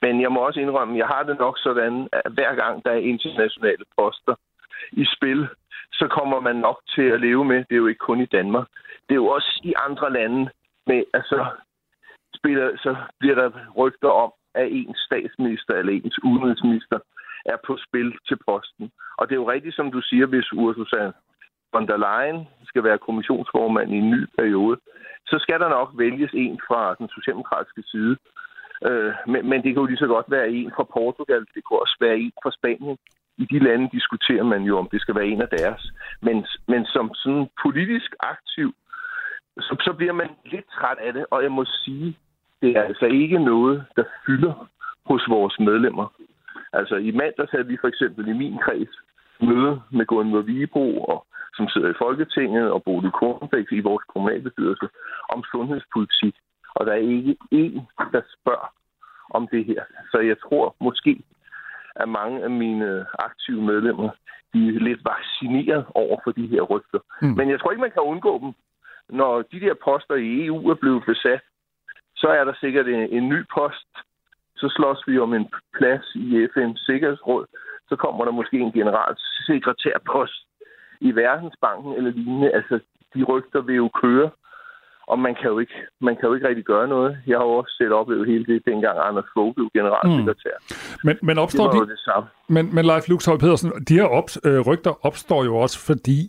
[0.01, 2.91] Men jeg må også indrømme, at jeg har det nok sådan, at hver gang der
[2.91, 4.35] er internationale poster
[4.91, 5.47] i spil,
[5.93, 7.57] så kommer man nok til at leve med.
[7.57, 8.67] Det er jo ikke kun i Danmark.
[9.05, 10.49] Det er jo også i andre lande.
[10.87, 11.45] Med, altså,
[12.35, 16.99] spiller, så bliver der rygter om, at ens statsminister eller ens udenrigsminister
[17.45, 18.91] er på spil til posten.
[19.17, 21.11] Og det er jo rigtigt, som du siger, hvis Ursula
[21.73, 24.77] von der Leyen skal være kommissionsformand i en ny periode,
[25.25, 28.17] så skal der nok vælges en fra den socialdemokratiske side,
[28.85, 31.77] Øh, men, men det kan jo lige så godt være en fra Portugal, det kan
[31.83, 32.97] også være en fra Spanien.
[33.37, 35.91] I de lande diskuterer man jo, om det skal være en af deres.
[36.21, 38.73] Men, men som sådan politisk aktiv,
[39.59, 42.17] så, så bliver man lidt træt af det, og jeg må sige,
[42.61, 44.69] det er altså ikke noget, der fylder
[45.05, 46.07] hos vores medlemmer.
[46.73, 48.95] Altså i mandags havde vi for eksempel i min kreds
[49.41, 54.87] møde med Gunnar Vigebro, og, som sidder i Folketinget, og Bodil Kornbæk i vores kommunalbestyrelse,
[55.33, 56.35] om sundhedspolitik
[56.77, 57.75] og der er ikke én,
[58.13, 58.69] der spørger
[59.29, 59.83] om det her.
[60.11, 61.23] Så jeg tror måske,
[61.95, 64.09] at mange af mine aktive medlemmer
[64.53, 66.99] de er lidt vaccineret over for de her rygter.
[67.21, 67.27] Mm.
[67.37, 68.53] Men jeg tror ikke, man kan undgå dem.
[69.09, 71.41] Når de der poster i EU er blevet besat,
[72.15, 73.91] så er der sikkert en, en ny post.
[74.55, 77.45] Så slås vi om en plads i FN's Sikkerhedsråd.
[77.89, 80.47] Så kommer der måske en generalsekretærpost
[80.99, 82.51] i Verdensbanken eller lignende.
[82.51, 82.79] Altså,
[83.13, 84.29] de rygter vil jo køre
[85.07, 87.17] og man kan, jo ikke, man kan jo ikke rigtig gøre noget.
[87.27, 90.55] Jeg har jo også set oplevet hele det, dengang Anders Fogh blev generalsekretær.
[90.59, 90.75] Mm.
[91.03, 92.29] Men, men opstår det de, det samme.
[92.49, 96.19] Men, men Leif Luxhøj Pedersen, de her op, øh, rygter opstår jo også fordi,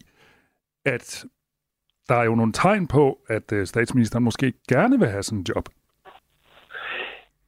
[0.87, 1.25] at
[2.09, 5.47] der er jo nogle tegn på, at øh, statsministeren måske gerne vil have sådan en
[5.49, 5.69] job.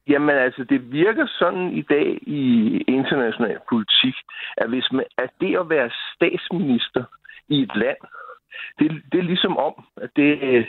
[0.07, 2.43] Jamen altså, det virker sådan i dag i
[2.87, 4.15] international politik,
[4.57, 7.03] at hvis man, at det at være statsminister
[7.47, 7.97] i et land,
[8.79, 10.65] det, det er ligesom om, at det, øh,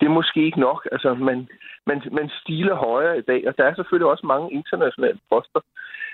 [0.00, 0.88] det er måske ikke nok.
[0.92, 1.48] Altså, man,
[1.86, 5.60] man, man stiler højere i dag, og der er selvfølgelig også mange internationale poster.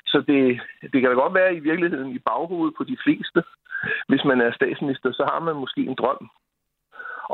[0.07, 0.61] Så det,
[0.93, 3.43] det kan da godt være i virkeligheden i baghovedet på de fleste.
[4.09, 6.31] Hvis man er statsminister, så har man måske en drøm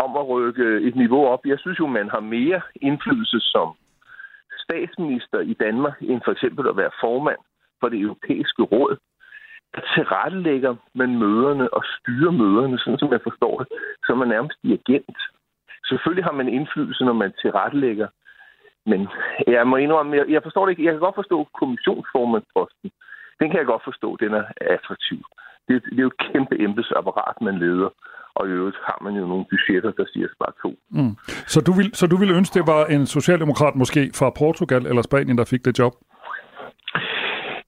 [0.05, 1.47] om at rykke et niveau op.
[1.47, 3.69] Jeg synes jo, man har mere indflydelse som
[4.65, 7.41] statsminister i Danmark, end for eksempel at være formand
[7.81, 8.97] for det europæiske råd
[9.95, 13.69] tilrettelægger man møderne og styrer møderne, sådan som jeg forstår det,
[14.07, 15.19] så man nærmest dirigent.
[15.89, 18.09] Selvfølgelig har man indflydelse, når man tilrettelægger,
[18.91, 19.09] men
[19.47, 20.85] jeg må indrømme, jeg, jeg forstår det ikke.
[20.85, 22.91] Jeg kan godt forstå kommissionsformandsposten.
[23.41, 25.21] Den kan jeg godt forstå, den er attraktiv.
[25.69, 27.91] Det, det er jo et kæmpe embedsapparat, man leder.
[28.35, 30.71] Og i øvrigt har man jo nogle budgetter, der siger bare to.
[30.91, 31.15] Mm.
[31.53, 35.03] Så, du vil, så du ville ønske, det var en socialdemokrat måske fra Portugal eller
[35.03, 35.95] Spanien, der fik det job?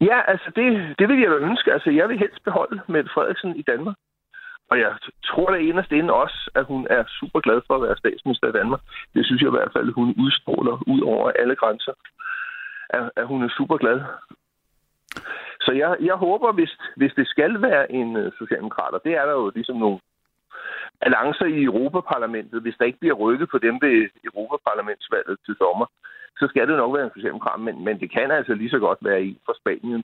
[0.00, 1.72] Ja, altså det, det vil jeg da ønske.
[1.72, 3.96] Altså jeg vil helst beholde Mette Frederiksen i Danmark.
[4.70, 4.92] Og jeg
[5.24, 8.52] tror da inderst inde også, at hun er super glad for at være statsminister i
[8.52, 8.80] Danmark.
[9.14, 11.92] Det synes jeg i hvert fald, at hun udstråler ud over alle grænser.
[12.90, 14.00] At, at hun er super glad.
[15.60, 19.24] Så jeg, jeg håber, hvis, hvis det skal være en øh, socialdemokrat, og det er
[19.26, 19.98] der jo ligesom nogle
[21.00, 25.86] balancer i Europaparlamentet, hvis der ikke bliver rykket på dem ved Europaparlamentsvalget til sommer,
[26.38, 28.98] så skal det nok være en socialdemokrat, men, men det kan altså lige så godt
[29.02, 30.02] være en fra Spanien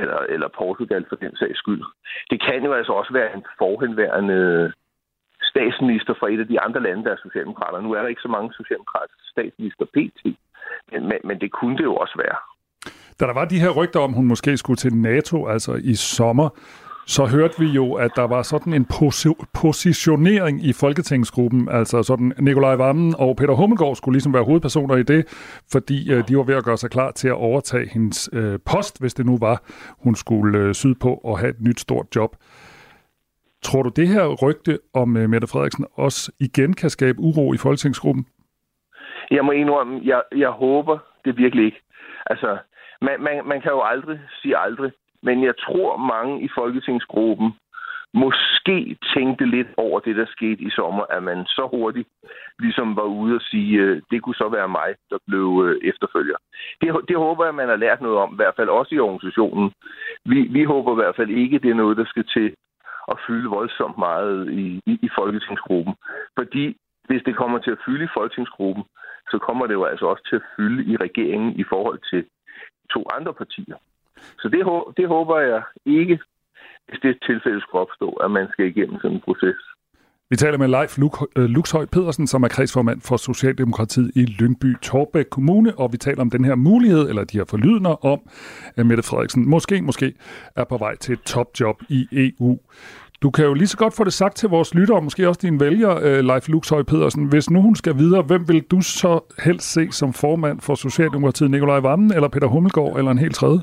[0.00, 1.82] eller, eller Portugal for den sags skyld.
[2.30, 4.72] Det kan jo altså også være en forhenværende
[5.42, 7.80] statsminister fra et af de andre lande, der er socialdemokrater.
[7.80, 10.20] Nu er der ikke så mange socialdemokratiske statsminister pt.
[10.92, 12.38] Men, men, men det kunne det jo også være.
[13.20, 16.48] Da der var de her rygter om, hun måske skulle til NATO, altså i sommer,
[17.06, 22.32] så hørte vi jo, at der var sådan en posi- positionering i Folketingsgruppen, altså sådan
[22.38, 25.20] Nikolaj Vammen og Peter Hummelgaard skulle ligesom være hovedpersoner i det,
[25.72, 29.00] fordi øh, de var ved at gøre sig klar til at overtage hendes øh, post,
[29.00, 29.62] hvis det nu var,
[30.04, 32.36] hun skulle øh, sydpå og have et nyt stort job.
[33.62, 37.56] Tror du, det her rygte om øh, Mette Frederiksen også igen kan skabe uro i
[37.56, 38.26] Folketingsgruppen?
[39.30, 41.80] Jeg må indrømme, jeg, jeg håber det virkelig ikke.
[42.26, 42.58] Altså,
[43.02, 44.92] man, man, man kan jo aldrig sige aldrig.
[45.22, 47.52] Men jeg tror, mange i Folketingsgruppen
[48.14, 52.08] måske tænkte lidt over det, der skete i sommer, at man så hurtigt
[52.58, 56.36] ligesom var ude og sige, øh, det kunne så være mig, der blev øh, efterfølger.
[56.80, 59.72] Det, det håber jeg, man har lært noget om, i hvert fald også i organisationen.
[60.24, 62.54] Vi, vi håber i hvert fald ikke, det er noget, der skal til
[63.12, 65.94] at fylde voldsomt meget i, i, i Folketingsgruppen.
[66.38, 66.76] Fordi
[67.08, 68.84] hvis det kommer til at fylde i Folketingsgruppen,
[69.30, 72.24] så kommer det jo altså også til at fylde i regeringen i forhold til
[72.90, 73.76] to andre partier.
[74.38, 74.60] Så det,
[74.96, 76.18] det håber jeg ikke,
[76.88, 79.60] hvis det tilfælde skulle opstå, at man skal igennem sådan en proces.
[80.30, 80.98] Vi taler med Leif
[81.36, 86.20] Luxhøj øh, Pedersen, som er kredsformand for Socialdemokratiet i Lyngby Torbæk Kommune, og vi taler
[86.20, 88.20] om den her mulighed, eller de her forlydner om,
[88.76, 90.14] at Mette Frederiksen måske, måske
[90.56, 92.58] er på vej til et topjob i EU.
[93.22, 95.40] Du kan jo lige så godt få det sagt til vores lyttere, og måske også
[95.42, 97.24] dine vælger, øh, Leif Luxhøj Pedersen.
[97.24, 101.50] Hvis nu hun skal videre, hvem vil du så helst se som formand for Socialdemokratiet?
[101.50, 103.60] Nikolaj Vammen, eller Peter Hummelgaard, eller en helt tredje?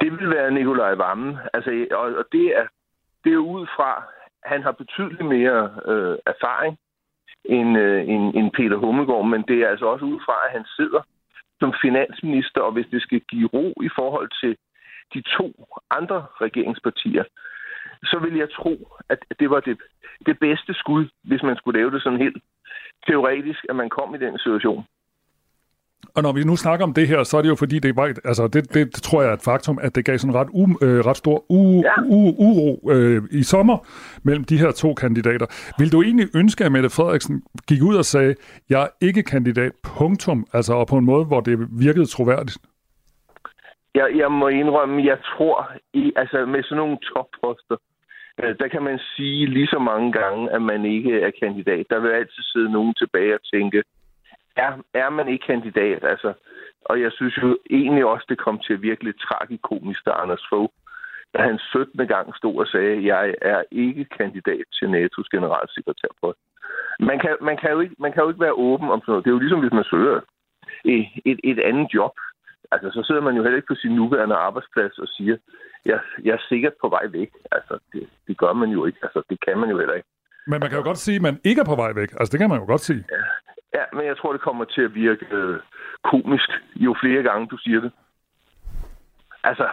[0.00, 1.38] Det vil være Nikolaj Vammen.
[1.54, 2.66] Altså, og, og det er,
[3.24, 4.04] det er ud fra,
[4.44, 6.78] han har betydeligt mere øh, erfaring
[7.44, 10.64] end, øh, end, end Peter Hummelgaard, men det er altså også ud fra, at han
[10.76, 11.02] sidder
[11.60, 14.56] som finansminister, og hvis det skal give ro i forhold til
[15.14, 15.46] de to
[15.90, 17.24] andre regeringspartier,
[18.02, 18.74] så vil jeg tro,
[19.08, 19.78] at det var det,
[20.26, 22.42] det bedste skud, hvis man skulle lave det sådan helt
[23.06, 24.84] teoretisk, at man kom i den situation.
[26.14, 28.06] Og når vi nu snakker om det her, så er det jo fordi, det, var,
[28.24, 30.64] altså det, det, det tror jeg er et faktum, at det gav sådan ret, u,
[30.82, 32.02] øh, ret stor u, ja.
[32.02, 33.78] u, uro øh, i sommer
[34.22, 35.46] mellem de her to kandidater.
[35.78, 38.34] Vil du egentlig ønske, at Mette Frederiksen gik ud og sagde,
[38.70, 42.58] jeg er ikke kandidat, punktum, altså og på en måde, hvor det virkede troværdigt?
[43.94, 47.76] Jeg, jeg må indrømme, jeg tror, i, altså med sådan nogle topposter,
[48.42, 51.86] øh, der kan man sige lige så mange gange, at man ikke er kandidat.
[51.90, 53.82] Der vil altid sidde nogen tilbage og tænke,
[54.64, 56.32] er, er man ikke kandidat, altså.
[56.84, 60.44] Og jeg synes jo egentlig også, det kom til at virke lidt tragikomisk, da Anders
[60.50, 60.72] Fogh,
[61.34, 62.06] da han 17.
[62.06, 66.38] gang stod og sagde, at jeg er ikke kandidat til NATO's generalsekretærpost.
[67.00, 69.24] Man kan, man, kan jo ikke, man kan jo ikke være åben om sådan noget.
[69.24, 70.20] Det er jo ligesom, hvis man søger
[70.84, 72.14] et, et, et andet job.
[72.72, 75.36] Altså, så sidder man jo heller ikke på sin nuværende arbejdsplads og siger,
[75.84, 77.30] jeg, jeg er sikkert på vej væk.
[77.52, 78.98] Altså, det, det gør man jo ikke.
[79.02, 80.08] Altså, det kan man jo heller ikke.
[80.46, 82.10] Men man kan jo godt sige, at man ikke er på vej væk.
[82.12, 83.04] Altså, det kan man jo godt sige.
[83.74, 85.60] Ja, men jeg tror, det kommer til at virke øh,
[86.02, 87.92] komisk, jo flere gange du siger det.
[89.44, 89.68] Altså,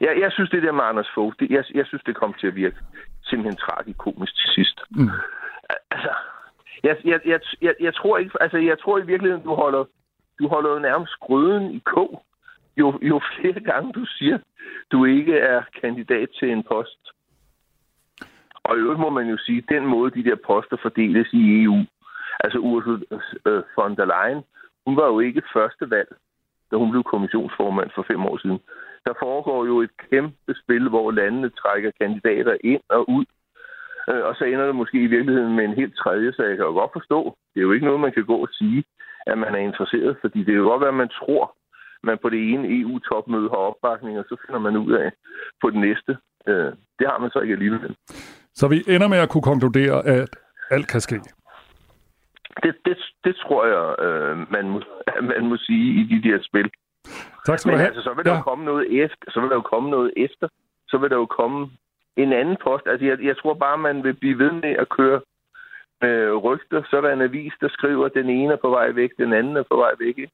[0.00, 2.46] jeg, jeg synes, det der med Anders Fogh, det, jeg, jeg synes, det kommer til
[2.46, 2.76] at virke
[3.22, 4.80] simpelthen tragikomisk til sidst.
[4.90, 5.10] Mm.
[5.90, 6.12] Altså,
[6.82, 9.84] jeg, jeg, jeg, jeg, jeg, tror ikke, altså, jeg tror i virkeligheden, du holder,
[10.38, 12.24] du holder jo nærmest grøden i kog,
[12.76, 14.38] jo, jo flere gange du siger,
[14.92, 17.10] du ikke er kandidat til en post.
[18.54, 21.84] Og i øvrigt må man jo sige, den måde, de der poster fordeles i EU,
[22.44, 23.04] Altså Ursula
[23.46, 24.42] øh, von der Leyen,
[24.86, 26.10] hun var jo ikke første valg,
[26.70, 28.60] da hun blev kommissionsformand for fem år siden.
[29.06, 33.24] Der foregår jo et kæmpe spil, hvor landene trækker kandidater ind og ud.
[34.10, 36.66] Øh, og så ender det måske i virkeligheden med en helt tredje, så jeg kan
[36.66, 37.36] jo godt forstå.
[37.52, 38.84] Det er jo ikke noget, man kan gå og sige,
[39.26, 41.56] at man er interesseret, fordi det er jo godt være, at man tror,
[42.02, 45.12] man på det ene EU-topmøde har opbakning, og så finder man ud af
[45.62, 46.12] på det næste.
[46.48, 47.96] Øh, det har man så ikke alligevel.
[48.54, 50.28] Så vi ender med at kunne konkludere, at
[50.70, 51.20] alt kan ske?
[52.62, 54.82] Det, det, det tror jeg, øh, man, må,
[55.32, 56.70] man må sige i de der spil.
[57.46, 57.86] Tak skal du have.
[57.86, 58.36] Altså, så vil der ja.
[58.36, 59.30] jo komme noget efter.
[59.30, 60.48] Så vil der jo komme noget efter.
[60.88, 61.70] Så vil der jo komme
[62.16, 62.86] en anden post.
[62.86, 65.20] Altså, jeg, jeg tror bare, man vil blive ved med at køre
[66.04, 66.82] øh, rygter.
[66.90, 69.32] Så er der en avis, der skriver, at den ene er på vej væk, den
[69.32, 70.18] anden er på vej væk.
[70.18, 70.30] Ikke?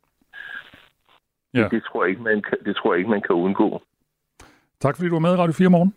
[1.54, 1.62] Ja.
[1.62, 3.82] Det, det, tror jeg ikke, man kan, det tror jeg ikke, man kan undgå.
[4.80, 5.94] Tak fordi du var med i Radio 4 morgen.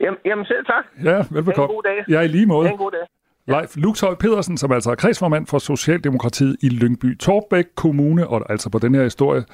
[0.00, 0.84] Jamen, jamen selv tak.
[1.04, 1.66] Ja, velbekomme.
[1.66, 2.04] Ha' en god dag.
[2.08, 2.66] Ja, i lige måde.
[2.66, 3.06] Ha' en god dag.
[3.48, 8.70] Leif Luxhøj Pedersen, som altså er kredsformand for Socialdemokratiet i Lyngby Torbæk Kommune, og altså
[8.70, 9.44] på den her historie,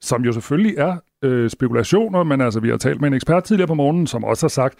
[0.00, 3.68] som jo selvfølgelig er øh, spekulationer, men altså vi har talt med en ekspert tidligere
[3.68, 4.78] på morgenen, som også har sagt,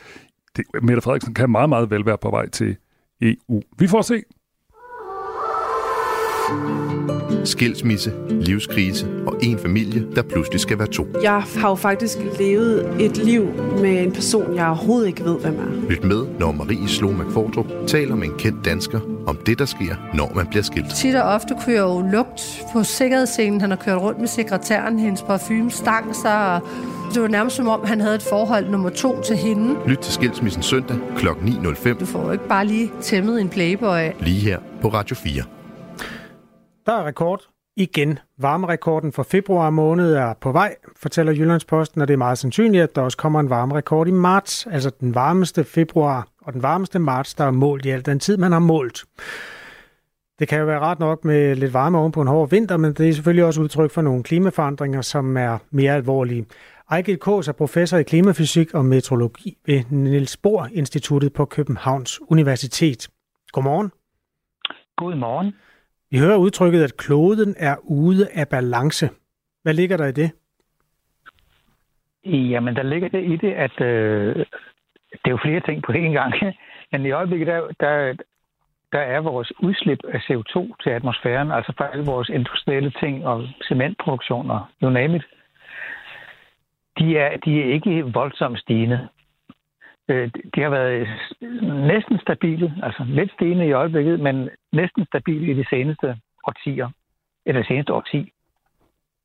[0.58, 2.76] at Mette Frederiksen kan meget, meget vel være på vej til
[3.22, 3.62] EU.
[3.78, 4.22] Vi får se.
[7.44, 11.06] Skilsmisse, livskrise og en familie, der pludselig skal være to.
[11.22, 13.46] Jeg har jo faktisk levet et liv
[13.80, 15.88] med en person, jeg overhovedet ikke ved, hvem er.
[15.90, 19.94] Lyt med, når Marie Slo McFordrup taler med en kendt dansker om det, der sker,
[20.14, 20.94] når man bliver skilt.
[20.94, 23.60] Tit og ofte kunne jeg jo lugt på sikkerhedsscenen.
[23.60, 26.60] Han har kørt rundt med sekretæren, hendes parfume stang sig, og
[27.14, 29.74] det var nærmest som om, han havde et forhold nummer to til hende.
[29.86, 31.26] Lyt til Skilsmissen søndag kl.
[31.28, 31.98] 9.05.
[31.98, 34.00] Du får jo ikke bare lige tæmmet en playboy.
[34.20, 35.42] Lige her på Radio 4.
[36.86, 38.18] Der er rekord igen.
[38.38, 42.96] Varmerekorden for februar måned er på vej, fortæller Jyllandsposten, og det er meget sandsynligt, at
[42.96, 47.34] der også kommer en varmerekord i marts, altså den varmeste februar og den varmeste marts,
[47.34, 49.04] der er målt i al den tid, man har målt.
[50.38, 52.92] Det kan jo være ret nok med lidt varme oven på en hård vinter, men
[52.92, 56.46] det er selvfølgelig også udtryk for nogle klimaforandringer, som er mere alvorlige.
[56.90, 63.08] Ejgil Kås er professor i klimafysik og meteorologi ved Niels Bohr Instituttet på Københavns Universitet.
[63.52, 63.90] Godmorgen.
[64.96, 65.52] Godmorgen.
[66.10, 69.10] Vi hører udtrykket, at kloden er ude af balance.
[69.62, 70.30] Hvad ligger der i det?
[72.24, 74.36] Jamen, der ligger det i det, at øh,
[75.12, 76.34] det er jo flere ting på én gang.
[76.92, 78.14] Men i øjeblikket, der, der,
[78.92, 83.48] der er vores udslip af CO2 til atmosfæren, altså for alle vores industrielle ting og
[83.68, 85.24] cementproduktioner, you name it,
[86.98, 89.08] de er, de er ikke voldsomt stigende.
[90.08, 91.08] Øh, de har været
[91.62, 96.90] næsten stabile, altså lidt stigende i øjeblikket, men næsten stabile i de seneste årtier,
[97.46, 98.32] eller seneste årti.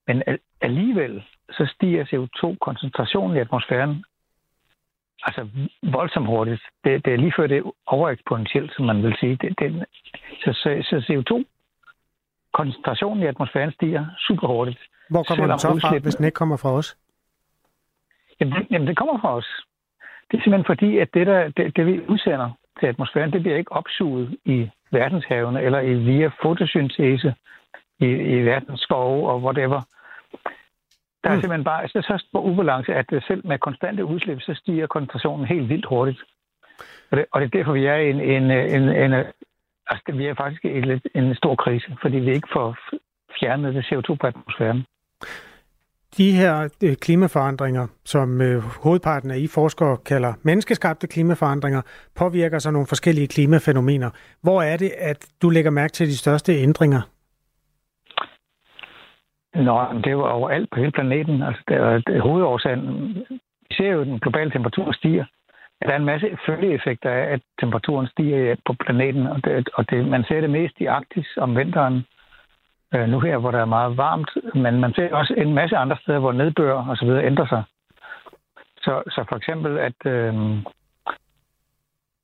[0.08, 0.24] Men
[0.62, 4.04] alligevel så stiger CO2-koncentrationen i atmosfæren
[5.24, 5.48] altså
[5.84, 6.62] voldsomt hurtigt.
[6.84, 9.36] Det, det er lige før det er overeksponentielt, som man vil sige.
[9.36, 9.86] Det, det,
[10.44, 14.80] så, så, så CO2-koncentrationen i atmosfæren stiger super hurtigt.
[15.10, 16.98] Hvor kommer den så fra, hvis den ikke kommer fra os?
[18.40, 19.48] Jamen, jamen, det kommer fra os.
[20.32, 23.58] Det er simpelthen fordi, at det, der, det, det vi udsender til atmosfæren, det bliver
[23.58, 27.34] ikke opsuget i verdenshavene eller i via fotosyntese
[28.00, 29.82] i, i verdens skove og whatever.
[31.24, 31.42] Der er mm.
[31.42, 35.70] simpelthen bare så, så stor ubalance, at selv med konstante udslip, så stiger koncentrationen helt
[35.70, 36.22] vildt hurtigt.
[37.12, 39.14] Og det, og det er derfor, vi er i en, en, en, en
[39.88, 42.78] altså, vi er faktisk i en, en stor krise, fordi vi ikke får
[43.40, 44.86] fjernet det CO2 på atmosfæren.
[46.18, 51.82] De her øh, klimaforandringer, som øh, hovedparten af I forskere kalder menneskeskabte klimaforandringer,
[52.16, 54.10] påvirker så nogle forskellige klimafænomener.
[54.44, 57.02] Hvor er det, at du lægger mærke til de største ændringer?
[59.56, 61.44] Nå, det er jo overalt på hele planeten.
[61.44, 63.16] Altså, det det er hovedårsagen.
[63.70, 65.26] Vi ser jo, at den globale temperatur stiger.
[65.82, 70.08] Der er en masse følgeeffekter af, at temperaturen stiger på planeten, og, det, og det,
[70.08, 72.06] man ser det mest i Arktis om vinteren,
[72.94, 75.98] øh, nu her, hvor der er meget varmt, men man ser også en masse andre
[76.02, 77.64] steder, hvor nedbør og så videre ændrer sig.
[78.78, 80.34] Så, så for eksempel, at øh,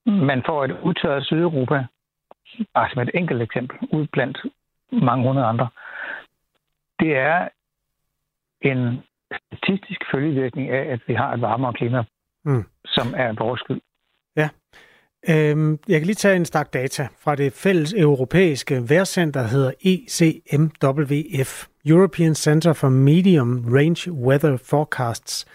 [0.06, 1.86] man får et udtørret Sydeuropa,
[2.74, 4.38] bare som et enkelt eksempel, ud blandt
[4.92, 5.68] mange hundrede andre,
[7.00, 7.48] det er
[8.62, 9.04] en
[9.54, 12.04] statistisk følgevirkning af, at vi har et varmere klima,
[12.44, 12.66] mm.
[12.86, 13.82] som er vores skyld.
[15.30, 19.72] Øhm, jeg kan lige tage en stak data fra det fælles europæiske vejrcenter, der hedder
[19.82, 25.46] ECMWF, European Center for Medium Range Weather Forecasts.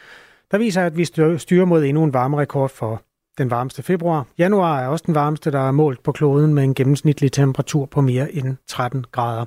[0.50, 1.04] Der viser, at vi
[1.38, 3.02] styrer mod endnu en varmerekord for
[3.38, 4.26] den varmeste februar.
[4.38, 8.00] Januar er også den varmeste, der er målt på kloden med en gennemsnitlig temperatur på
[8.00, 9.44] mere end 13 grader.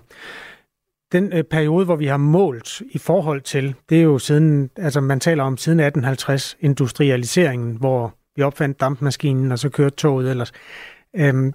[1.11, 5.01] Den øh, periode, hvor vi har målt i forhold til, det er jo siden, altså
[5.01, 10.51] man taler om siden 1850, industrialiseringen, hvor vi opfandt dampmaskinen, og så kørte toget ellers.
[11.15, 11.53] Øhm,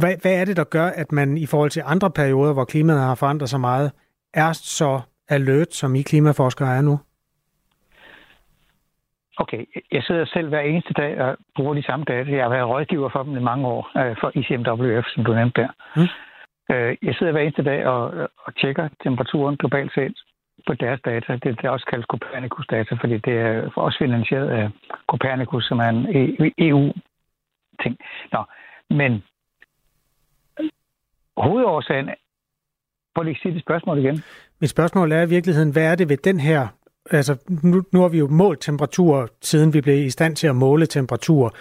[0.00, 3.00] hvad, hvad er det, der gør, at man i forhold til andre perioder, hvor klimaet
[3.00, 3.92] har forandret sig meget,
[4.34, 7.00] er så alert, som I klimaforskere er nu?
[9.40, 12.30] Okay, jeg sidder selv hver eneste dag og bruger de samme data.
[12.30, 15.60] Jeg har været rådgiver for dem i mange år, øh, for ICMWF, som du nævnte
[15.62, 15.70] der.
[15.96, 16.08] Mm.
[16.74, 18.02] Øh, jeg sidder hver eneste dag og,
[18.44, 20.18] og tjekker temperaturen globalt set
[20.66, 21.32] på deres data.
[21.32, 24.70] Det, det er også kaldt Copernicus-data, fordi det er også finansieret af
[25.06, 27.96] Copernicus, som er en e- e EU-ting.
[28.32, 28.44] Nå,
[28.90, 29.22] men
[31.36, 32.10] hovedårsagen...
[33.14, 34.22] Prøv lige at sige det spørgsmål igen.
[34.60, 36.68] Mit spørgsmål er i virkeligheden, hvad er det ved den her
[37.10, 40.56] altså nu, nu har vi jo målt temperatur, siden vi blev i stand til at
[40.56, 41.54] måle temperatur.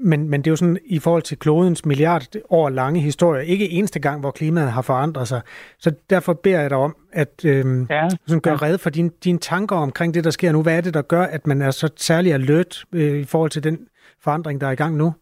[0.00, 3.70] Men, men det er jo sådan, i forhold til klodens milliard år lange historie, ikke
[3.70, 5.42] eneste gang, hvor klimaet har forandret sig.
[5.78, 8.08] Så derfor beder jeg dig om, at øhm, ja.
[8.26, 10.62] sådan gør red for dine din tanker omkring det, der sker nu.
[10.62, 13.64] Hvad er det, der gør, at man er så særlig alert øh, i forhold til
[13.64, 13.88] den
[14.24, 15.14] forandring, der er i gang nu?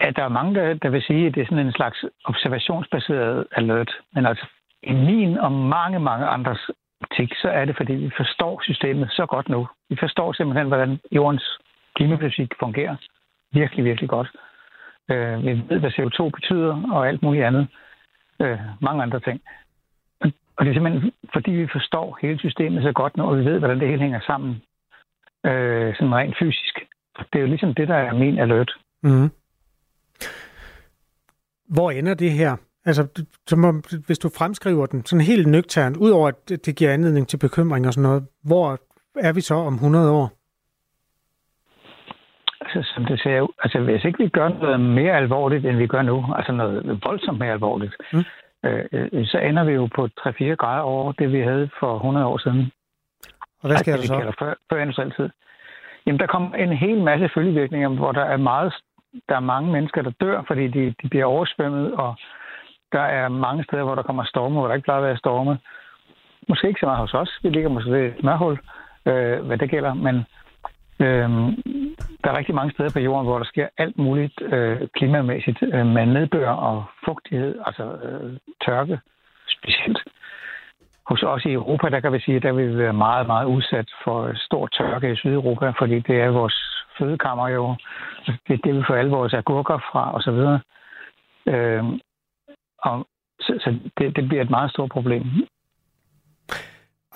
[0.00, 3.46] Ja, der er mange, der, der vil sige, at det er sådan en slags observationsbaseret
[3.52, 3.92] alert.
[4.14, 4.46] Men altså,
[4.82, 9.26] i min og mange, mange andres optik, så er det, fordi vi forstår systemet så
[9.26, 9.68] godt nu.
[9.88, 11.58] Vi forstår simpelthen, hvordan jordens
[11.94, 12.96] klimafysik fungerer
[13.52, 14.30] virkelig, virkelig godt.
[15.10, 17.66] Øh, vi ved, hvad CO2 betyder og alt muligt andet.
[18.40, 19.40] øh, mange andre ting.
[20.56, 23.58] Og det er simpelthen, fordi vi forstår hele systemet så godt nu, og vi ved,
[23.58, 24.50] hvordan det hele hænger sammen,
[25.46, 26.74] øh, sådan rent fysisk.
[27.18, 28.72] Det er jo ligesom det, der er min alert.
[29.02, 29.30] Mm.
[31.68, 32.56] Hvor ender det her?
[32.84, 37.28] Altså, som om, hvis du fremskriver den sådan helt nøgternt, udover at det giver anledning
[37.28, 38.78] til bekymring og sådan noget, hvor
[39.20, 40.32] er vi så om 100 år?
[42.76, 45.86] Altså, som det ser ud, altså hvis ikke vi gør noget mere alvorligt, end vi
[45.86, 48.24] gør nu, altså noget voldsomt mere alvorligt, mm.
[48.64, 52.26] øh, øh så ender vi jo på 3-4 grader over det, vi havde for 100
[52.26, 52.72] år siden.
[53.62, 54.36] Og hvad sker altså, der så?
[54.38, 55.28] Før, før industriel tid.
[56.06, 58.74] Jamen, der kommer en hel masse følgevirkninger, hvor der er meget,
[59.28, 62.16] der er mange mennesker, der dør, fordi de, de bliver oversvømmet, og
[62.92, 65.58] der er mange steder, hvor der kommer storme, hvor der ikke plejer at være storme.
[66.48, 67.38] Måske ikke så meget hos os.
[67.42, 68.58] Vi ligger måske ved et smørhul,
[69.06, 70.16] øh, hvad det gælder, men
[71.00, 71.28] øh,
[72.24, 75.86] der er rigtig mange steder på jorden, hvor der sker alt muligt øh, klimamæssigt øh,
[75.86, 79.00] med nedbør og fugtighed, altså øh, tørke
[79.48, 79.98] specielt.
[81.06, 83.88] Hos os i Europa, der kan vi sige, der vil vi være meget, meget udsat
[84.04, 87.76] for stor tørke i Sydeuropa, fordi det er vores fødekammer jo.
[88.18, 90.40] Altså, det er det, vi får alle vores agurker fra osv.
[91.54, 91.84] Øh,
[92.78, 93.06] og
[93.40, 95.22] så, så det, det bliver et meget stort problem.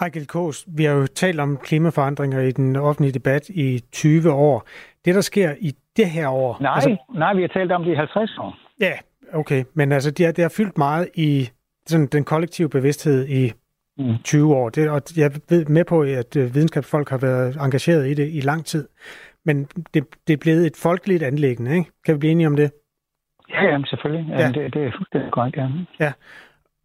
[0.01, 4.67] Ejgil Kås, vi har jo talt om klimaforandringer i den offentlige debat i 20 år.
[5.05, 6.57] Det, der sker i det her år...
[6.61, 8.57] Nej, altså, nej vi har talt om det i 50 år.
[8.81, 8.93] Ja,
[9.33, 9.65] okay.
[9.75, 11.49] Men altså, det har, det har fyldt meget i
[11.87, 13.53] sådan, den kollektive bevidsthed i
[13.99, 14.15] mm.
[14.25, 14.69] 20 år.
[14.69, 18.41] Det, og jeg ved med på, at øh, videnskabsfolk har været engageret i det i
[18.41, 18.89] lang tid.
[19.45, 21.91] Men det, det er blevet et folkeligt anlæggende, ikke?
[22.05, 22.71] Kan vi blive enige om det?
[23.51, 24.27] Ja, jamen, selvfølgelig.
[24.29, 24.63] Jamen, ja.
[24.63, 25.69] det, det er fuldstændig korrekt, ja.
[26.01, 26.13] ja.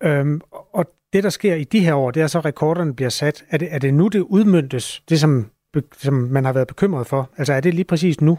[0.03, 0.41] Øhm,
[0.73, 3.43] og det, der sker i de her år, det er så, at rekorderne bliver sat.
[3.49, 5.51] Er det, er det nu, det udmyndtes, det som,
[5.91, 7.29] som man har været bekymret for?
[7.37, 8.37] Altså er det lige præcis nu?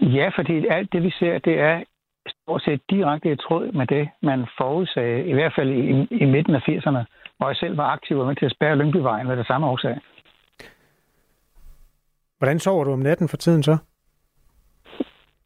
[0.00, 1.84] Ja, fordi alt det, vi ser, det er
[2.28, 6.54] stort set direkte i tråd med det, man forudsagde, i hvert fald i, i midten
[6.54, 7.04] af 80'erne,
[7.36, 10.00] hvor jeg selv var aktiv og med til at spærre Lyngbyvejen med det samme årsag.
[12.38, 13.76] Hvordan sover du om natten for tiden så?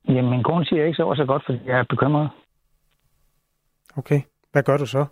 [0.09, 2.31] Jamen, min kone siger, at jeg ikke sover så godt, fordi jeg er bekymret.
[3.97, 4.21] Okay.
[4.53, 5.07] Hvad gør du så?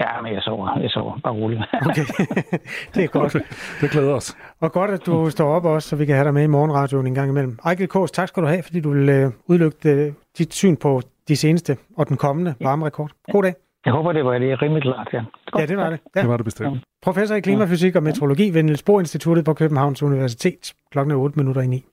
[0.00, 0.78] Ja, men jeg sover.
[0.78, 1.18] Jeg sover.
[1.24, 1.60] Bare roligt.
[1.88, 2.04] okay.
[2.94, 3.34] det er godt.
[3.34, 3.44] Okay.
[3.80, 4.36] Det glæder os.
[4.60, 7.06] Og godt, at du står op også, så vi kan have dig med i morgenradioen
[7.06, 7.58] en gang imellem.
[7.64, 11.00] Ejkel Kås, tak skal du have, fordi du vil øh, udlygte uh, dit syn på
[11.28, 13.10] de seneste og den kommende varmerekord.
[13.32, 13.54] God dag.
[13.84, 15.22] Jeg håber, det var det rimelig klart, ja.
[15.50, 15.60] Godt.
[15.60, 16.00] Ja, det var det.
[16.16, 16.20] Ja.
[16.20, 16.84] Det var det bestemt.
[17.02, 20.72] Professor i klimafysik og meteorologi ved Niels Bohr Instituttet på Københavns Universitet.
[20.90, 21.84] Klokken er 8 minutter i 9.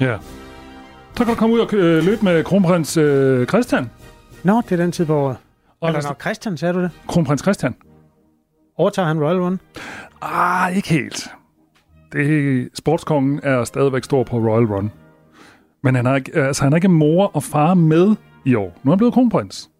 [0.00, 0.18] Ja.
[1.16, 3.90] Så kan du komme ud og øh, løbe med kronprins øh, Christian.
[4.44, 5.36] Nå, det er den tid på året.
[5.80, 6.90] Og Eller nok Christian, sagde du det?
[7.08, 7.74] Kronprins Christian.
[8.76, 9.60] Overtager han Royal Run?
[10.22, 11.30] Ah, ikke helt.
[12.12, 14.90] Det, sportskongen er stadigvæk stor på Royal Run.
[15.82, 18.78] Men han har, ikke, altså, han har ikke mor og far med i år.
[18.82, 19.70] Nu er han blevet kronprins.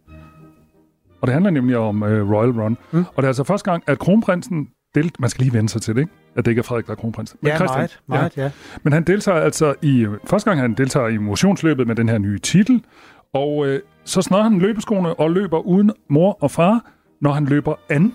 [1.20, 2.76] Og det handler nemlig om øh, Royal Run.
[2.90, 3.04] Mm.
[3.14, 5.20] Og det er altså første gang, at kronprinsen delt...
[5.20, 6.12] Man skal lige vende sig til det, ikke?
[6.36, 7.36] At det ikke er Frederik, der er kronprins.
[7.40, 8.42] Men ja, Christian, meget, meget, ja.
[8.42, 8.50] ja.
[8.82, 10.06] Men han deltager altså i...
[10.24, 12.84] Første gang, han deltager i motionsløbet med den her nye titel.
[13.32, 17.74] Og øh, så snart han løbeskoene og løber uden mor og far, når han løber
[17.88, 18.12] an.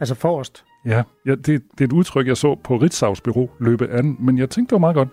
[0.00, 0.64] Altså forrest?
[0.86, 4.16] Ja, ja det, det er et udtryk, jeg så på Ritzau's bureau, løbe an.
[4.20, 5.08] Men jeg tænkte, det var meget godt.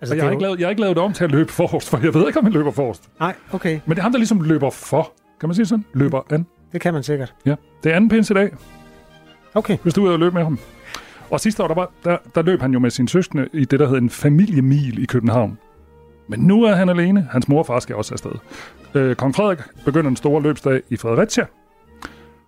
[0.00, 1.90] Altså, jeg, har ikke lavet, jeg har ikke lavet det om til at løbe forrest,
[1.90, 3.10] for jeg ved ikke, om han løber forrest.
[3.20, 3.80] Nej, okay.
[3.86, 5.12] Men det er ham, der ligesom løber for.
[5.40, 5.84] Kan man sige sådan?
[5.94, 6.46] Løber an.
[6.72, 7.34] Det kan man sikkert.
[7.46, 7.54] Ja.
[7.84, 8.50] Det er anden pins i dag.
[9.54, 9.78] Okay.
[9.82, 10.58] Hvis du er ude og løbe med ham.
[11.30, 13.80] Og sidste år, der, var, der, der løb han jo med sin søskende i det,
[13.80, 15.58] der hedder en familiemil i København.
[16.28, 17.28] Men nu er han alene.
[17.30, 18.32] Hans mor og far skal også afsted.
[18.94, 21.46] Øh, Kong Frederik begynder en stor løbsdag i Fredericia.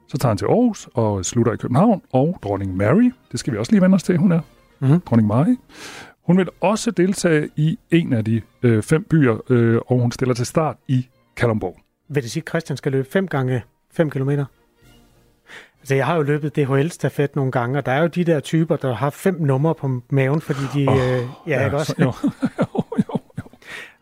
[0.08, 2.02] Så tager han til Aarhus og slutter i København.
[2.12, 4.40] Og dronning Mary, det skal vi også lige vende os til, hun er.
[4.80, 5.00] Mm-hmm.
[5.00, 5.56] Dronning Mary.
[6.22, 10.34] Hun vil også deltage i en af de øh, fem byer, øh, og hun stiller
[10.34, 11.76] til start i Kalundborg.
[12.08, 13.62] Vil det sige, at Christian skal løbe 5 gange
[13.92, 14.44] 5 kilometer?
[15.80, 18.76] Altså, jeg har jo løbet DHL-stafet nogle gange, og der er jo de der typer,
[18.76, 20.88] der har fem numre på maven, fordi de...
[20.88, 21.94] Oh, øh, ja, ja, ikke også?
[22.00, 22.04] Jo.
[22.58, 23.04] jo, jo,
[23.38, 23.44] jo.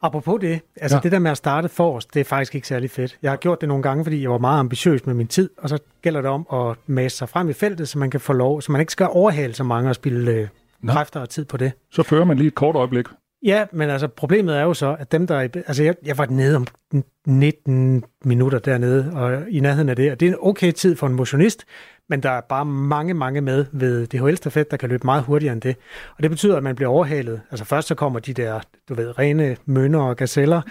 [0.03, 1.01] Apropos det, altså ja.
[1.01, 3.19] det der med at starte forrest, det er faktisk ikke særlig fedt.
[3.23, 5.69] Jeg har gjort det nogle gange, fordi jeg var meget ambitiøs med min tid, og
[5.69, 8.63] så gælder det om at mase sig frem i feltet, så man kan få lov,
[8.63, 10.49] så man ikke skal overhale så mange og spille øh,
[10.89, 11.73] kræfter og tid på det.
[11.91, 13.07] Så fører man lige et kort øjeblik.
[13.43, 15.39] Ja, men altså problemet er jo så, at dem, der.
[15.39, 16.67] Altså jeg, jeg var nede om
[17.27, 21.07] 19 minutter dernede, og i nærheden af det, og det er en okay tid for
[21.07, 21.65] en motionist,
[22.09, 25.61] men der er bare mange, mange med ved DHL-stafet, der kan løbe meget hurtigere end
[25.61, 25.77] det.
[26.17, 27.41] Og det betyder, at man bliver overhalet.
[27.51, 30.63] Altså først så kommer de der, du ved, rene mønner og gazeller,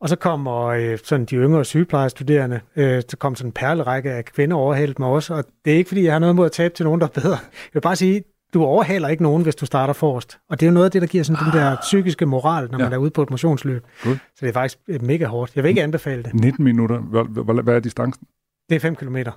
[0.00, 4.24] og så kommer øh, sådan de yngre sygeplejestuderende, øh, så kommer sådan en perlerække af
[4.24, 6.74] kvinder overhalet mig også, og det er ikke, fordi jeg har noget mod at tabe
[6.74, 7.38] til nogen, der er bedre.
[7.40, 8.22] Jeg vil bare sige,
[8.54, 10.38] du overhaler ikke nogen, hvis du starter forrest.
[10.50, 12.78] Og det er jo noget af det, der giver sådan den der psykiske moral, når
[12.78, 12.84] ja.
[12.84, 13.86] man er ude på et motionsløb.
[14.02, 14.16] Good.
[14.16, 15.56] Så det er faktisk øh, mega hårdt.
[15.56, 16.34] Jeg vil ikke anbefale det.
[16.34, 16.98] 19 minutter.
[16.98, 18.26] Hvad, hvad, er distancen?
[18.68, 19.32] Det er 5 kilometer.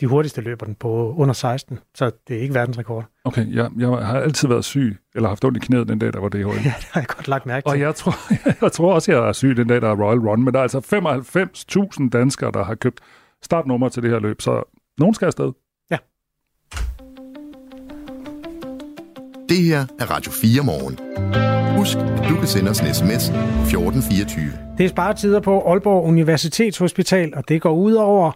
[0.00, 3.04] De hurtigste løber den på under 16, så det er ikke verdensrekord.
[3.24, 6.20] Okay, jeg, jeg har altid været syg, eller haft ondt i knæet den dag, der
[6.20, 7.70] var det Ja, det har jeg godt lagt mærke til.
[7.70, 8.14] Og jeg tror,
[8.64, 10.62] jeg tror også, jeg er syg den dag, der er Royal Run, men der er
[10.62, 10.78] altså
[12.00, 13.00] 95.000 danskere, der har købt
[13.42, 14.62] startnummer til det her løb, så
[14.98, 15.52] nogen skal afsted.
[19.48, 20.98] Det her er Radio 4 morgen.
[21.78, 24.52] Husk, at du kan sende os en sms 1424.
[24.78, 28.32] Det er sparetider på Aalborg Universitetshospital, og det går ud over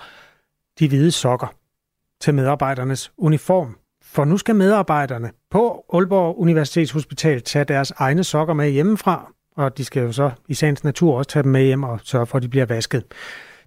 [0.78, 1.54] de hvide sokker
[2.20, 3.76] til medarbejdernes uniform.
[4.02, 9.84] For nu skal medarbejderne på Aalborg Universitetshospital tage deres egne sokker med hjemmefra, og de
[9.84, 12.42] skal jo så i sagens natur også tage dem med hjem og sørge for, at
[12.42, 13.04] de bliver vasket.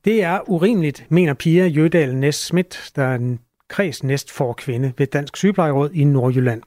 [0.05, 3.39] Det er urimeligt, mener Pia Jødal Næs Schmidt, der er en
[3.69, 6.61] kredsnæstfor kvinde ved Dansk Sygeplejeråd i Nordjylland.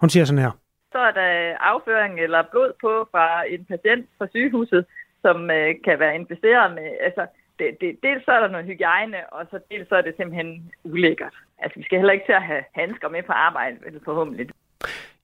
[0.00, 0.50] Hun siger sådan her.
[0.92, 4.84] Så er der afføring eller blod på fra en patient fra sygehuset,
[5.22, 6.88] som øh, kan være inficeret med...
[7.00, 7.26] Altså,
[7.58, 10.72] det, det, dels så er der noget hygiejne, og så dels så er det simpelthen
[10.84, 11.34] ulækkert.
[11.58, 14.48] Altså, vi skal heller ikke til at have handsker med på arbejde, vel forhåbentlig.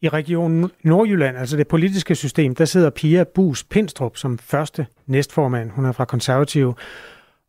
[0.01, 5.71] I regionen Nordjylland, altså det politiske system, der sidder Pia Bus Pindstrup som første næstformand.
[5.71, 6.75] Hun er fra konservative.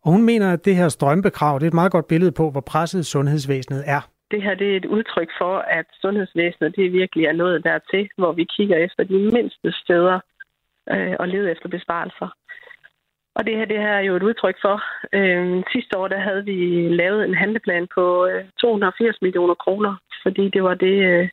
[0.03, 2.61] Og hun mener, at det her strømpekrav, det er et meget godt billede på, hvor
[2.61, 4.09] presset sundhedsvæsenet er.
[4.31, 8.31] Det her det er et udtryk for, at sundhedsvæsenet det virkelig er nået dertil, hvor
[8.31, 10.19] vi kigger efter de mindste steder
[10.91, 12.29] øh, og leder efter besparelser.
[13.35, 14.77] Og det her, det her er jo et udtryk for.
[15.13, 20.49] Øh, sidste år der havde vi lavet en handleplan på øh, 280 millioner kroner, fordi
[20.49, 21.29] det var det, øh,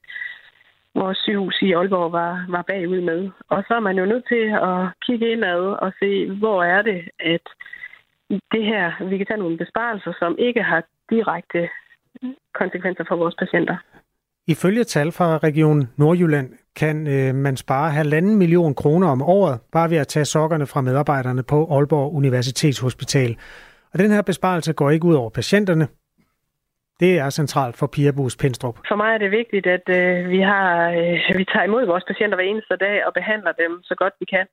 [0.95, 3.31] vores sygehus i Aalborg var, var bagud med.
[3.49, 7.09] Og så er man jo nødt til at kigge indad og se, hvor er det,
[7.21, 7.47] at
[8.53, 11.69] det her, vi kan tage nogle besparelser, som ikke har direkte
[12.55, 13.77] konsekvenser for vores patienter.
[14.47, 19.91] Ifølge tal fra Region Nordjylland kan øh, man spare halvanden million kroner om året, bare
[19.91, 23.37] ved at tage sokkerne fra medarbejderne på Aalborg Universitetshospital.
[23.93, 25.89] Og den her besparelse går ikke ud over patienterne.
[27.01, 28.77] Det er centralt for Pia Bus Pendstrup.
[28.89, 32.37] For mig er det vigtigt, at øh, vi, har, øh, vi tager imod vores patienter
[32.37, 34.47] hver eneste dag og behandler dem så godt vi kan.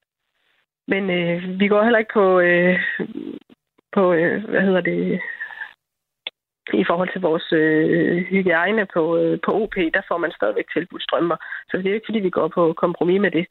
[0.87, 2.79] Men øh, vi går heller ikke på, øh,
[3.95, 5.21] på øh, hvad hedder det,
[6.81, 11.03] i forhold til vores øh, hygiejne på, øh, på OP, der får man stadigvæk tilbudt
[11.03, 11.37] strømmer.
[11.69, 13.45] Så det er jo ikke, fordi vi går på kompromis med det.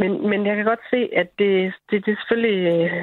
[0.00, 2.58] Men, men jeg kan godt se, at det, det, det er selvfølgelig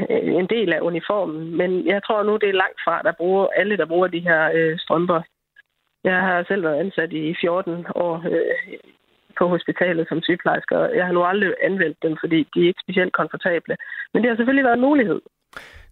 [0.09, 3.47] øh, en del af uniformen, men jeg tror nu, det er langt fra, der bruger,
[3.55, 5.21] alle, der bruger de her øh, strømper.
[6.03, 8.77] Jeg har selv været ansat i 14 år øh,
[9.37, 12.83] på hospitalet som sygeplejerske, og jeg har nu aldrig anvendt dem, fordi de er ikke
[12.85, 13.75] specielt komfortable.
[14.13, 15.21] Men det har selvfølgelig været en mulighed.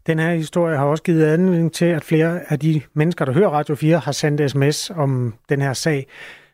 [0.08, 3.50] Den her historie har også givet anledning til, at flere af de mennesker, der hører
[3.50, 6.08] Radio 4, har sendt sms om den her sag.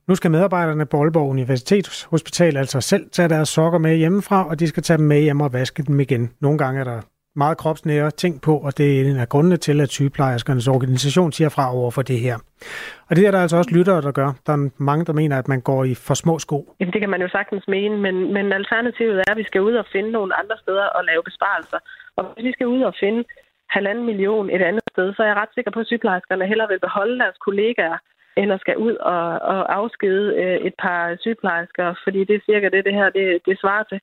[0.07, 4.67] Nu skal medarbejderne på Aalborg Universitetshospital altså selv tage deres sokker med hjemmefra, og de
[4.67, 6.31] skal tage dem med hjem og vaske dem igen.
[6.39, 7.01] Nogle gange er der
[7.37, 11.49] meget kropsnære ting på, og det er en af grundene til, at sygeplejerskernes organisation siger
[11.49, 12.35] fra over for det her.
[13.09, 14.29] Og det er der altså også lyttere, der gør.
[14.45, 16.75] Der er mange, der mener, at man går i for små sko.
[16.79, 19.73] Jamen, det kan man jo sagtens mene, men, men alternativet er, at vi skal ud
[19.73, 21.79] og finde nogle andre steder og lave besparelser.
[22.15, 23.23] Og hvis vi skal ud og finde
[23.69, 26.79] halvanden million et andet sted, så er jeg ret sikker på, at sygeplejerskerne hellere vil
[26.79, 27.97] beholde deres kollegaer,
[28.37, 32.69] end at skal ud og, og afskede øh, et par sygeplejersker, fordi det er cirka
[32.69, 33.99] det, det her det, det svarer til.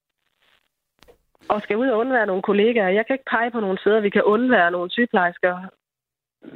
[1.49, 2.88] Og skal ud og undvære nogle kollegaer.
[2.88, 5.55] Jeg kan ikke pege på nogle steder, vi kan undvære nogle sygeplejersker,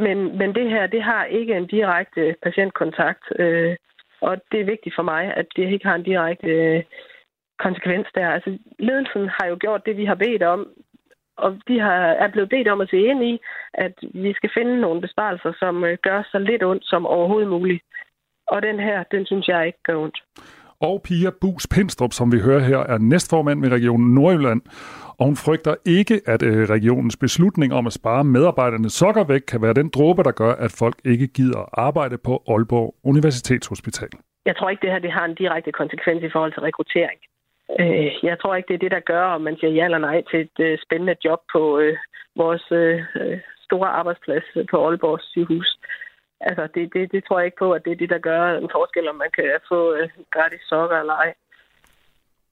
[0.05, 3.77] men, men det her, det har ikke en direkte patientkontakt, øh,
[4.21, 6.83] og det er vigtigt for mig, at det ikke har en direkte øh,
[7.59, 8.29] konsekvens der.
[8.29, 10.69] Altså, ledelsen har jo gjort det, vi har bedt om
[11.39, 13.41] og de har, er blevet bedt om at se ind i,
[13.75, 17.83] at vi skal finde nogle besparelser, som øh, gør så lidt ondt som overhovedet muligt.
[18.47, 20.19] Og den her, den synes jeg ikke gør ondt.
[20.81, 24.63] Og Pia Bus Pindstrup, som vi hører her, er næstformand med Regionen Nordjylland.
[25.19, 29.63] Og hun frygter ikke, at øh, regionens beslutning om at spare medarbejderne sokker væk kan
[29.63, 34.09] være den dråbe, der gør, at folk ikke gider arbejde på Aalborg Universitetshospital.
[34.47, 37.21] Jeg tror ikke, det her det har en direkte konsekvens i forhold til rekruttering.
[37.81, 40.23] Øh, jeg tror ikke, det er det, der gør, om man siger ja eller nej
[40.31, 41.61] til et øh, spændende job på
[42.37, 42.65] vores
[43.67, 45.79] store arbejdsplads på Aalborg sygehus.
[46.41, 48.71] Altså, det, det, det tror jeg ikke på, at det er det, der gør en
[48.73, 51.35] forskel, om man kan få øh, gratis sokker eller ej.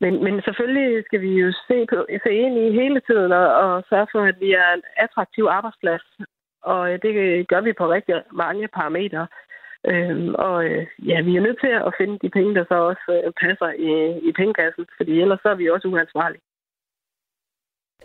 [0.01, 3.85] Men, men selvfølgelig skal vi jo se, på, se ind i hele tiden og, og
[3.89, 6.05] sørge for, at vi er en attraktiv arbejdsplads.
[6.63, 7.13] Og øh, det
[7.49, 9.27] gør vi på rigtig mange parametre.
[9.91, 13.23] Øhm, og øh, ja, vi er nødt til at finde de penge, der så også
[13.25, 13.93] øh, passer i,
[14.29, 16.43] i pengekassen, fordi ellers så er vi også uansvarlige.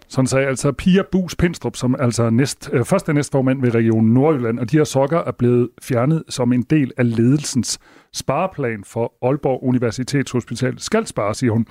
[0.08, 4.60] Sådan sagde altså Pia Bus Pindstrup, som altså næst, øh, første næstformand ved Region Nordjylland,
[4.60, 7.80] og de her sokker er blevet fjernet som en del af ledelsens
[8.14, 10.80] spareplan for Aalborg Universitetshospital.
[10.80, 11.66] Skal spare, siger hun.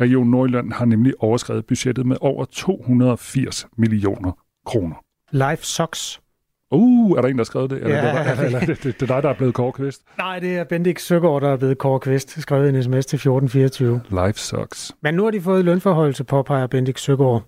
[0.00, 4.32] Region Nordjylland har nemlig overskrevet budgettet med over 280 millioner
[4.66, 4.96] kroner.
[5.32, 6.20] Life Socks.
[6.72, 7.78] Uh, er der en, der har skrevet det?
[7.82, 8.06] Eller, Ja.
[8.30, 10.02] det, var, eller det, det, det er dig, der er blevet Kåre Kvist?
[10.18, 14.00] Nej, det er Bendik Søgaard, der er blevet Kåre Kvist, skrevet en sms til 1424.
[14.26, 14.92] Life sucks.
[15.02, 17.42] Men nu har de fået lønforholdelse, påpeger Bendik Søgaard.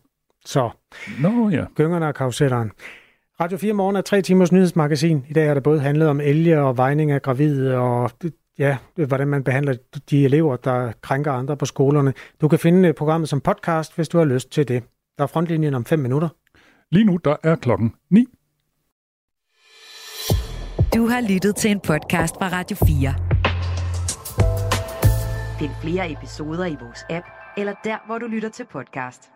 [0.44, 0.70] Så,
[1.20, 1.64] Nå ja.
[1.76, 2.72] gyngerne og karuselleren.
[3.40, 5.26] Radio 4 Morgen er tre timers nyhedsmagasin.
[5.28, 8.10] I dag har det både handlet om elge og vejning af gravide og
[8.58, 8.76] ja,
[9.06, 9.74] hvordan man behandler
[10.10, 12.14] de elever, der krænker andre på skolerne.
[12.40, 14.82] Du kan finde programmet som podcast, hvis du har lyst til det.
[15.18, 16.28] Der er frontlinjen om 5 minutter.
[16.90, 18.26] Lige nu, der er klokken 9.
[20.94, 23.14] Du har lyttet til en podcast fra Radio 4.
[25.58, 27.26] Find flere episoder i vores app,
[27.56, 29.30] eller der, hvor du lytter til podcast.